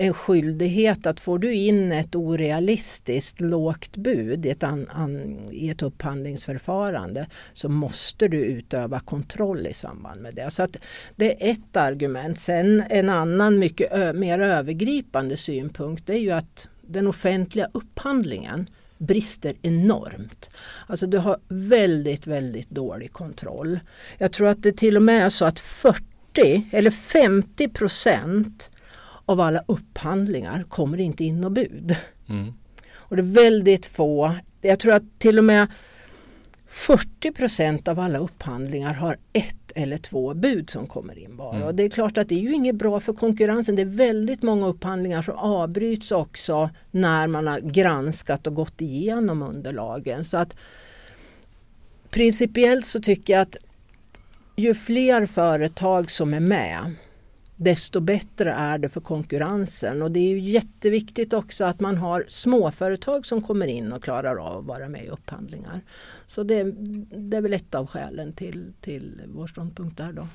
en 0.00 0.14
skyldighet 0.14 1.06
att 1.06 1.20
får 1.20 1.38
du 1.38 1.54
in 1.54 1.92
ett 1.92 2.14
orealistiskt 2.14 3.40
lågt 3.40 3.96
bud 3.96 4.46
i 4.46 4.50
ett, 4.50 4.62
an, 4.62 4.86
an, 4.90 5.38
i 5.50 5.70
ett 5.70 5.82
upphandlingsförfarande 5.82 7.26
så 7.52 7.68
måste 7.68 8.28
du 8.28 8.36
utöva 8.36 9.00
kontroll 9.00 9.66
i 9.66 9.72
samband 9.72 10.20
med 10.20 10.34
det. 10.34 10.50
Så 10.50 10.62
att 10.62 10.76
det 11.16 11.48
är 11.48 11.50
ett 11.50 11.76
argument. 11.76 12.38
Sen 12.38 12.82
en 12.90 13.08
annan 13.10 13.58
mycket 13.58 13.92
ö, 13.92 14.12
mer 14.12 14.38
övergripande 14.38 15.36
synpunkt 15.36 16.10
är 16.10 16.18
ju 16.18 16.30
att 16.30 16.68
den 16.82 17.06
offentliga 17.06 17.68
upphandlingen 17.72 18.70
brister 18.98 19.54
enormt. 19.62 20.50
Alltså 20.86 21.06
du 21.06 21.18
har 21.18 21.38
väldigt, 21.48 22.26
väldigt 22.26 22.70
dålig 22.70 23.12
kontroll. 23.12 23.80
Jag 24.18 24.32
tror 24.32 24.48
att 24.48 24.62
det 24.62 24.76
till 24.76 24.96
och 24.96 25.02
med 25.02 25.24
är 25.24 25.30
så 25.30 25.44
att 25.44 25.60
40 25.60 26.68
eller 26.72 26.90
50 26.90 27.68
procent 27.68 28.70
av 29.30 29.40
alla 29.40 29.62
upphandlingar 29.66 30.64
kommer 30.68 31.00
inte 31.00 31.24
in 31.24 31.40
något 31.40 31.52
bud. 31.52 31.96
Mm. 32.28 32.52
Och 32.92 33.16
det 33.16 33.22
är 33.22 33.34
väldigt 33.42 33.86
få, 33.86 34.34
jag 34.60 34.80
tror 34.80 34.92
att 34.92 35.18
till 35.18 35.38
och 35.38 35.44
med 35.44 35.66
40 36.68 37.32
procent 37.32 37.88
av 37.88 38.00
alla 38.00 38.18
upphandlingar 38.18 38.94
har 38.94 39.16
ett 39.32 39.56
eller 39.74 39.96
två 39.96 40.34
bud 40.34 40.70
som 40.70 40.86
kommer 40.86 41.18
in 41.18 41.36
bara. 41.36 41.56
Mm. 41.56 41.66
Och 41.66 41.74
det 41.74 41.82
är 41.82 41.90
klart 41.90 42.18
att 42.18 42.28
det 42.28 42.34
är 42.34 42.40
ju 42.40 42.54
inget 42.54 42.74
bra 42.74 43.00
för 43.00 43.12
konkurrensen. 43.12 43.76
Det 43.76 43.82
är 43.82 43.86
väldigt 43.86 44.42
många 44.42 44.66
upphandlingar 44.66 45.22
som 45.22 45.34
avbryts 45.34 46.12
också 46.12 46.70
när 46.90 47.26
man 47.26 47.46
har 47.46 47.60
granskat 47.60 48.46
och 48.46 48.54
gått 48.54 48.80
igenom 48.80 49.42
underlagen. 49.42 50.24
Så 50.24 50.36
att 50.36 50.56
Principiellt 52.10 52.86
så 52.86 53.00
tycker 53.00 53.32
jag 53.32 53.42
att 53.42 53.56
ju 54.56 54.74
fler 54.74 55.26
företag 55.26 56.10
som 56.10 56.34
är 56.34 56.40
med 56.40 56.94
desto 57.60 58.00
bättre 58.00 58.52
är 58.52 58.78
det 58.78 58.88
för 58.88 59.00
konkurrensen. 59.00 60.02
Och 60.02 60.10
det 60.10 60.20
är 60.20 60.36
jätteviktigt 60.36 61.32
också 61.32 61.64
att 61.64 61.80
man 61.80 61.96
har 61.96 62.24
småföretag 62.28 63.26
som 63.26 63.42
kommer 63.42 63.66
in 63.66 63.92
och 63.92 64.02
klarar 64.02 64.36
av 64.36 64.58
att 64.58 64.64
vara 64.64 64.88
med 64.88 65.04
i 65.04 65.08
upphandlingar. 65.08 65.80
Så 66.26 66.42
det, 66.42 66.62
det 67.16 67.36
är 67.36 67.40
väl 67.40 67.52
ett 67.52 67.74
av 67.74 67.86
skälen 67.86 68.32
till, 68.32 68.72
till 68.80 69.20
vår 69.34 69.46
ståndpunkt 69.46 69.96
där 69.96 70.12
då. 70.12 70.28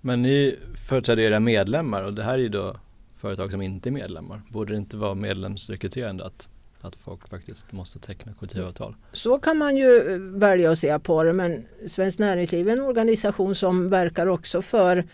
Men 0.00 0.22
ni 0.22 0.58
företräder 0.88 1.22
era 1.22 1.40
medlemmar 1.40 2.02
och 2.02 2.14
det 2.14 2.22
här 2.22 2.34
är 2.34 2.38
ju 2.38 2.48
då 2.48 2.76
företag 3.16 3.50
som 3.50 3.62
inte 3.62 3.88
är 3.88 3.90
medlemmar. 3.90 4.42
Borde 4.48 4.72
det 4.72 4.78
inte 4.78 4.96
vara 4.96 5.14
medlemsrekryterande 5.14 6.24
att, 6.24 6.48
att 6.80 6.96
folk 6.96 7.28
faktiskt 7.28 7.72
måste 7.72 7.98
teckna 7.98 8.32
kollektivavtal? 8.32 8.94
Så 9.12 9.38
kan 9.38 9.58
man 9.58 9.76
ju 9.76 10.18
välja 10.18 10.70
att 10.70 10.78
se 10.78 10.98
på 10.98 11.22
det 11.22 11.32
men 11.32 11.66
Svenskt 11.86 12.18
Näringsliv 12.18 12.68
är 12.68 12.72
en 12.72 12.80
organisation 12.80 13.54
som 13.54 13.90
verkar 13.90 14.26
också 14.26 14.62
för 14.62 15.04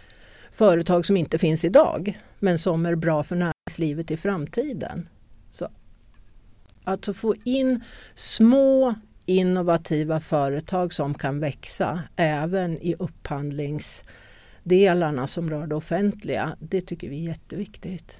företag 0.52 1.06
som 1.06 1.16
inte 1.16 1.38
finns 1.38 1.64
idag 1.64 2.18
men 2.38 2.58
som 2.58 2.86
är 2.86 2.94
bra 2.94 3.22
för 3.22 3.36
näringslivet 3.36 4.10
i 4.10 4.16
framtiden. 4.16 5.08
Så 5.50 5.68
att 6.84 7.16
få 7.16 7.34
in 7.44 7.80
små 8.14 8.94
innovativa 9.26 10.20
företag 10.20 10.92
som 10.92 11.14
kan 11.14 11.40
växa 11.40 12.02
även 12.16 12.78
i 12.78 12.94
upphandlingsdelarna 12.98 15.26
som 15.26 15.50
rör 15.50 15.66
det 15.66 15.74
offentliga. 15.74 16.56
Det 16.60 16.80
tycker 16.80 17.08
vi 17.08 17.20
är 17.20 17.24
jätteviktigt. 17.28 18.18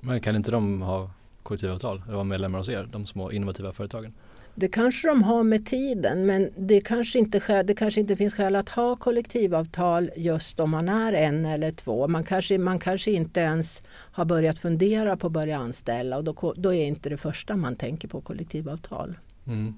Men 0.00 0.20
kan 0.20 0.36
inte 0.36 0.50
de 0.50 0.82
ha 0.82 1.10
kollektivavtal 1.42 2.02
eller 2.04 2.14
vara 2.14 2.24
medlemmar 2.24 2.58
hos 2.58 2.68
er, 2.68 2.88
de 2.92 3.06
små 3.06 3.32
innovativa 3.32 3.72
företagen? 3.72 4.14
Det 4.54 4.68
kanske 4.68 5.08
de 5.08 5.22
har 5.22 5.44
med 5.44 5.66
tiden 5.66 6.26
men 6.26 6.50
det 6.56 6.80
kanske, 6.80 7.18
inte, 7.18 7.62
det 7.62 7.74
kanske 7.74 8.00
inte 8.00 8.16
finns 8.16 8.34
skäl 8.34 8.56
att 8.56 8.68
ha 8.68 8.96
kollektivavtal 8.96 10.10
just 10.16 10.60
om 10.60 10.70
man 10.70 10.88
är 10.88 11.12
en 11.12 11.46
eller 11.46 11.70
två. 11.70 12.08
Man 12.08 12.24
kanske, 12.24 12.58
man 12.58 12.78
kanske 12.78 13.10
inte 13.10 13.40
ens 13.40 13.82
har 13.88 14.24
börjat 14.24 14.58
fundera 14.58 15.16
på 15.16 15.26
att 15.26 15.32
börja 15.32 15.58
anställa 15.58 16.16
och 16.16 16.24
då, 16.24 16.54
då 16.56 16.74
är 16.74 16.84
inte 16.84 17.08
det 17.08 17.16
första 17.16 17.56
man 17.56 17.76
tänker 17.76 18.08
på 18.08 18.20
kollektivavtal. 18.20 19.14
Mm. 19.46 19.74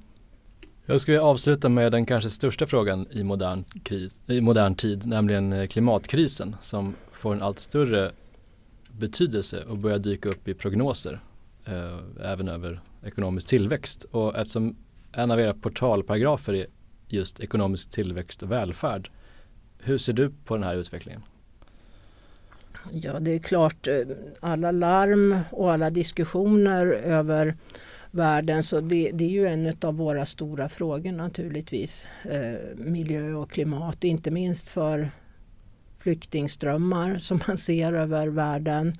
Jag 0.87 1.01
skulle 1.01 1.21
avsluta 1.21 1.69
med 1.69 1.93
den 1.93 2.07
kanske 2.07 2.31
största 2.31 2.67
frågan 2.67 3.07
i 3.11 3.23
modern, 3.23 3.65
kris, 3.83 4.21
i 4.27 4.41
modern 4.41 4.75
tid, 4.75 5.07
nämligen 5.07 5.53
eh, 5.53 5.67
klimatkrisen 5.67 6.57
som 6.61 6.95
får 7.13 7.35
en 7.35 7.43
allt 7.43 7.59
större 7.59 8.11
betydelse 8.99 9.65
och 9.69 9.79
börjar 9.79 9.99
dyka 9.99 10.29
upp 10.29 10.49
i 10.49 10.55
prognoser 10.55 11.21
eh, 11.65 11.99
även 12.33 12.49
över 12.49 12.81
ekonomisk 13.05 13.49
tillväxt. 13.49 14.05
Och 14.05 14.39
eftersom 14.39 14.77
en 15.13 15.31
av 15.31 15.41
era 15.41 15.55
portalparagrafer 15.55 16.55
är 16.55 16.67
just 17.09 17.41
ekonomisk 17.41 17.91
tillväxt 17.91 18.43
och 18.43 18.51
välfärd. 18.51 19.11
Hur 19.79 19.99
ser 19.99 20.13
du 20.13 20.33
på 20.45 20.55
den 20.57 20.65
här 20.65 20.75
utvecklingen? 20.75 21.23
Ja 22.93 23.21
det 23.21 23.31
är 23.31 23.39
klart, 23.39 23.89
eh, 23.89 24.01
alla 24.41 24.71
larm 24.71 25.39
och 25.51 25.73
alla 25.73 25.91
diskussioner 25.91 26.87
över 26.87 27.55
världen 28.11 28.63
så 28.63 28.81
det, 28.81 29.11
det 29.15 29.25
är 29.25 29.29
ju 29.29 29.47
en 29.47 29.77
av 29.81 29.97
våra 29.97 30.27
stora 30.27 30.69
frågor 30.69 31.13
naturligtvis. 31.13 32.09
Eh, 32.25 32.77
miljö 32.77 33.35
och 33.35 33.51
klimat, 33.51 34.05
inte 34.05 34.31
minst 34.31 34.69
för 34.69 35.11
flyktingströmmar 35.99 37.19
som 37.19 37.41
man 37.49 37.59
ser 37.59 37.93
över 37.93 38.27
världen 38.27 38.93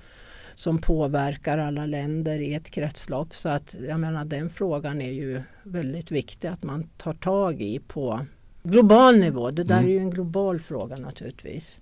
som 0.55 0.77
påverkar 0.77 1.57
alla 1.57 1.85
länder 1.85 2.39
i 2.39 2.53
ett 2.53 2.69
kretslopp. 2.69 3.35
Så 3.35 3.49
att 3.49 3.75
jag 3.87 3.99
menar 3.99 4.25
den 4.25 4.49
frågan 4.49 5.01
är 5.01 5.11
ju 5.11 5.41
väldigt 5.63 6.11
viktig 6.11 6.47
att 6.47 6.63
man 6.63 6.89
tar 6.97 7.13
tag 7.13 7.61
i 7.61 7.79
på 7.79 8.25
global 8.63 9.17
nivå. 9.17 9.51
Det 9.51 9.63
där 9.63 9.77
mm. 9.77 9.89
är 9.89 9.93
ju 9.93 9.99
en 9.99 10.09
global 10.09 10.59
fråga 10.59 10.95
naturligtvis. 10.95 11.81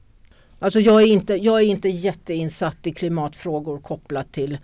Alltså 0.60 0.80
jag 0.80 1.02
är, 1.02 1.08
inte, 1.08 1.34
jag 1.34 1.60
är 1.60 1.66
inte 1.66 1.90
jätteinsatt 1.90 2.88
i 2.88 2.94
klimatfrågor 2.94 3.80
kopplat 3.80 4.32
till 4.32 4.58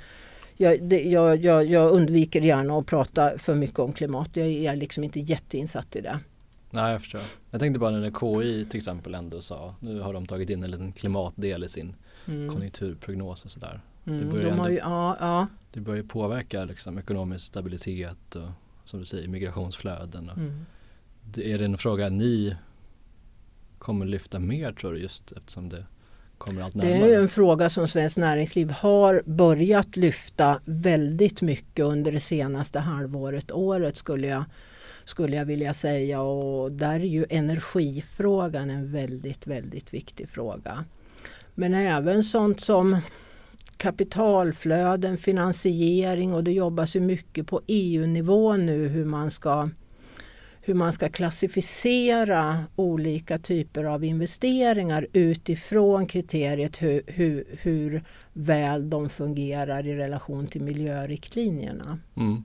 jag, 0.57 0.83
det, 0.83 1.03
jag, 1.03 1.45
jag, 1.45 1.65
jag, 1.65 1.91
undviker 1.91 2.41
gärna 2.41 2.77
att 2.77 2.85
prata 2.85 3.37
för 3.37 3.55
mycket 3.55 3.79
om 3.79 3.93
klimat. 3.93 4.29
Jag 4.33 4.47
är 4.47 4.75
liksom 4.75 5.03
inte 5.03 5.19
jätteinsatt 5.19 5.95
i 5.95 6.01
det. 6.01 6.19
Nej 6.71 6.91
jag 6.91 7.01
förstår. 7.01 7.21
Jag 7.51 7.61
tänkte 7.61 7.79
bara 7.79 7.91
när 7.91 8.11
KI 8.11 8.65
till 8.65 8.77
exempel 8.77 9.15
ändå 9.15 9.41
sa, 9.41 9.75
nu 9.79 9.99
har 9.99 10.13
de 10.13 10.27
tagit 10.27 10.49
in 10.49 10.63
en 10.63 10.71
liten 10.71 10.91
klimatdel 10.91 11.63
i 11.63 11.69
sin 11.69 11.95
mm. 12.25 12.49
konjunkturprognos 12.49 13.45
och 13.45 13.51
sådär. 13.51 13.81
Mm, 14.09 14.19
det, 14.19 14.31
börjar 14.31 14.49
de 14.49 14.51
ändå, 14.51 14.69
ju, 14.69 14.77
ja, 14.77 15.17
ja. 15.19 15.47
det 15.73 15.79
börjar 15.79 16.03
påverka 16.03 16.65
liksom, 16.65 16.97
ekonomisk 16.97 17.45
stabilitet 17.45 18.35
och 18.35 18.49
som 18.85 18.99
du 18.99 19.05
säger 19.05 19.27
migrationsflöden. 19.27 20.29
Och 20.29 20.37
mm. 20.37 20.65
det, 21.23 21.51
är 21.51 21.57
det 21.57 21.65
en 21.65 21.77
fråga 21.77 22.09
ni 22.09 22.55
kommer 23.77 24.05
lyfta 24.05 24.39
mer 24.39 24.71
tror 24.71 24.93
du 24.93 24.99
just 24.99 25.31
eftersom 25.31 25.69
det 25.69 25.85
kommer 26.37 26.61
allt 26.61 26.75
närmare? 26.75 27.07
Det 27.07 27.13
är 27.13 27.21
en 27.21 27.29
fråga 27.29 27.69
som 27.69 27.87
Svenskt 27.87 28.17
Näringsliv 28.17 28.71
har 28.71 29.23
börjat 29.25 29.95
lyfta 29.95 30.61
väldigt 30.65 31.41
mycket 31.41 31.85
under 31.85 32.11
det 32.11 32.19
senaste 32.19 32.79
halvåret, 32.79 33.51
året 33.51 33.97
skulle 33.97 34.27
jag, 34.27 34.43
skulle 35.05 35.35
jag 35.35 35.45
vilja 35.45 35.73
säga. 35.73 36.21
Och 36.21 36.71
där 36.71 36.99
är 36.99 36.99
ju 36.99 37.25
energifrågan 37.29 38.69
en 38.69 38.91
väldigt, 38.91 39.47
väldigt 39.47 39.93
viktig 39.93 40.29
fråga. 40.29 40.85
Men 41.55 41.73
även 41.73 42.23
sånt 42.23 42.61
som 42.61 42.97
kapitalflöden, 43.79 45.17
finansiering 45.17 46.33
och 46.33 46.43
det 46.43 46.51
jobbas 46.51 46.95
ju 46.95 46.99
mycket 46.99 47.47
på 47.47 47.61
EU-nivå 47.67 48.55
nu 48.55 48.87
hur 48.87 49.05
man 49.05 49.31
ska 49.31 49.69
hur 50.61 50.73
man 50.73 50.93
ska 50.93 51.09
klassificera 51.09 52.65
olika 52.75 53.37
typer 53.37 53.83
av 53.83 54.03
investeringar 54.03 55.07
utifrån 55.13 56.05
kriteriet 56.05 56.81
hur, 56.81 57.03
hur, 57.07 57.57
hur 57.61 58.03
väl 58.33 58.89
de 58.89 59.09
fungerar 59.09 59.87
i 59.87 59.95
relation 59.95 60.47
till 60.47 60.61
miljöriktlinjerna. 60.61 61.99
Mm. 62.15 62.43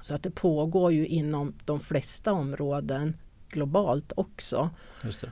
Så 0.00 0.14
att 0.14 0.22
det 0.22 0.30
pågår 0.30 0.92
ju 0.92 1.06
inom 1.06 1.52
de 1.64 1.80
flesta 1.80 2.32
områden 2.32 3.16
globalt 3.48 4.12
också. 4.16 4.70
Just 5.04 5.20
det. 5.20 5.30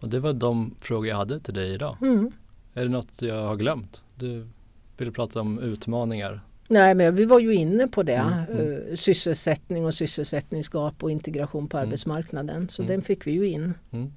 Och 0.00 0.08
det 0.08 0.20
var 0.20 0.32
de 0.32 0.74
frågor 0.80 1.08
jag 1.08 1.16
hade 1.16 1.40
till 1.40 1.54
dig 1.54 1.74
idag. 1.74 1.96
Mm. 2.02 2.32
Är 2.74 2.82
det 2.82 2.90
något 2.90 3.22
jag 3.22 3.46
har 3.46 3.56
glömt? 3.56 4.02
Du 4.20 4.48
ville 4.96 5.12
prata 5.12 5.40
om 5.40 5.58
utmaningar 5.58 6.40
Nej 6.70 6.94
men 6.94 7.14
vi 7.14 7.24
var 7.24 7.38
ju 7.38 7.54
inne 7.54 7.88
på 7.88 8.02
det. 8.02 8.12
Mm, 8.12 8.60
mm. 8.60 8.88
Eh, 8.90 8.96
sysselsättning 8.96 9.86
och 9.86 9.94
sysselsättningsgap 9.94 11.02
och 11.02 11.10
integration 11.10 11.68
på 11.68 11.76
mm. 11.76 11.88
arbetsmarknaden. 11.88 12.68
Så 12.68 12.82
mm. 12.82 12.92
den 12.92 13.02
fick 13.02 13.26
vi 13.26 13.30
ju 13.30 13.48
in. 13.48 13.74
Mm. 13.90 14.12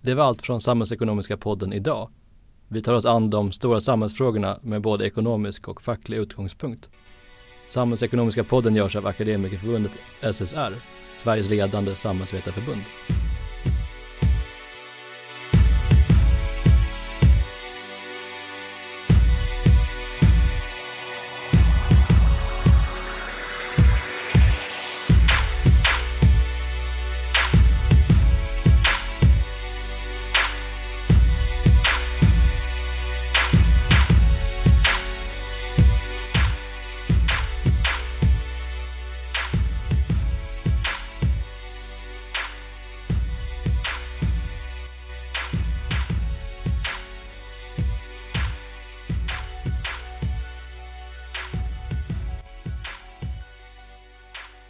Det 0.00 0.14
var 0.14 0.24
allt 0.24 0.42
från 0.42 0.60
Samhällsekonomiska 0.60 1.36
podden 1.36 1.72
idag. 1.72 2.10
Vi 2.68 2.82
tar 2.82 2.94
oss 2.94 3.06
an 3.06 3.30
de 3.30 3.52
stora 3.52 3.80
samhällsfrågorna 3.80 4.58
med 4.62 4.82
både 4.82 5.06
ekonomisk 5.06 5.68
och 5.68 5.82
facklig 5.82 6.16
utgångspunkt. 6.16 6.90
Samhällsekonomiska 7.68 8.44
podden 8.44 8.76
görs 8.76 8.96
av 8.96 9.06
Akademikerförbundet 9.06 9.92
SSR, 10.32 10.74
Sveriges 11.16 11.50
ledande 11.50 11.94
samhällsvetarförbund. 11.94 12.82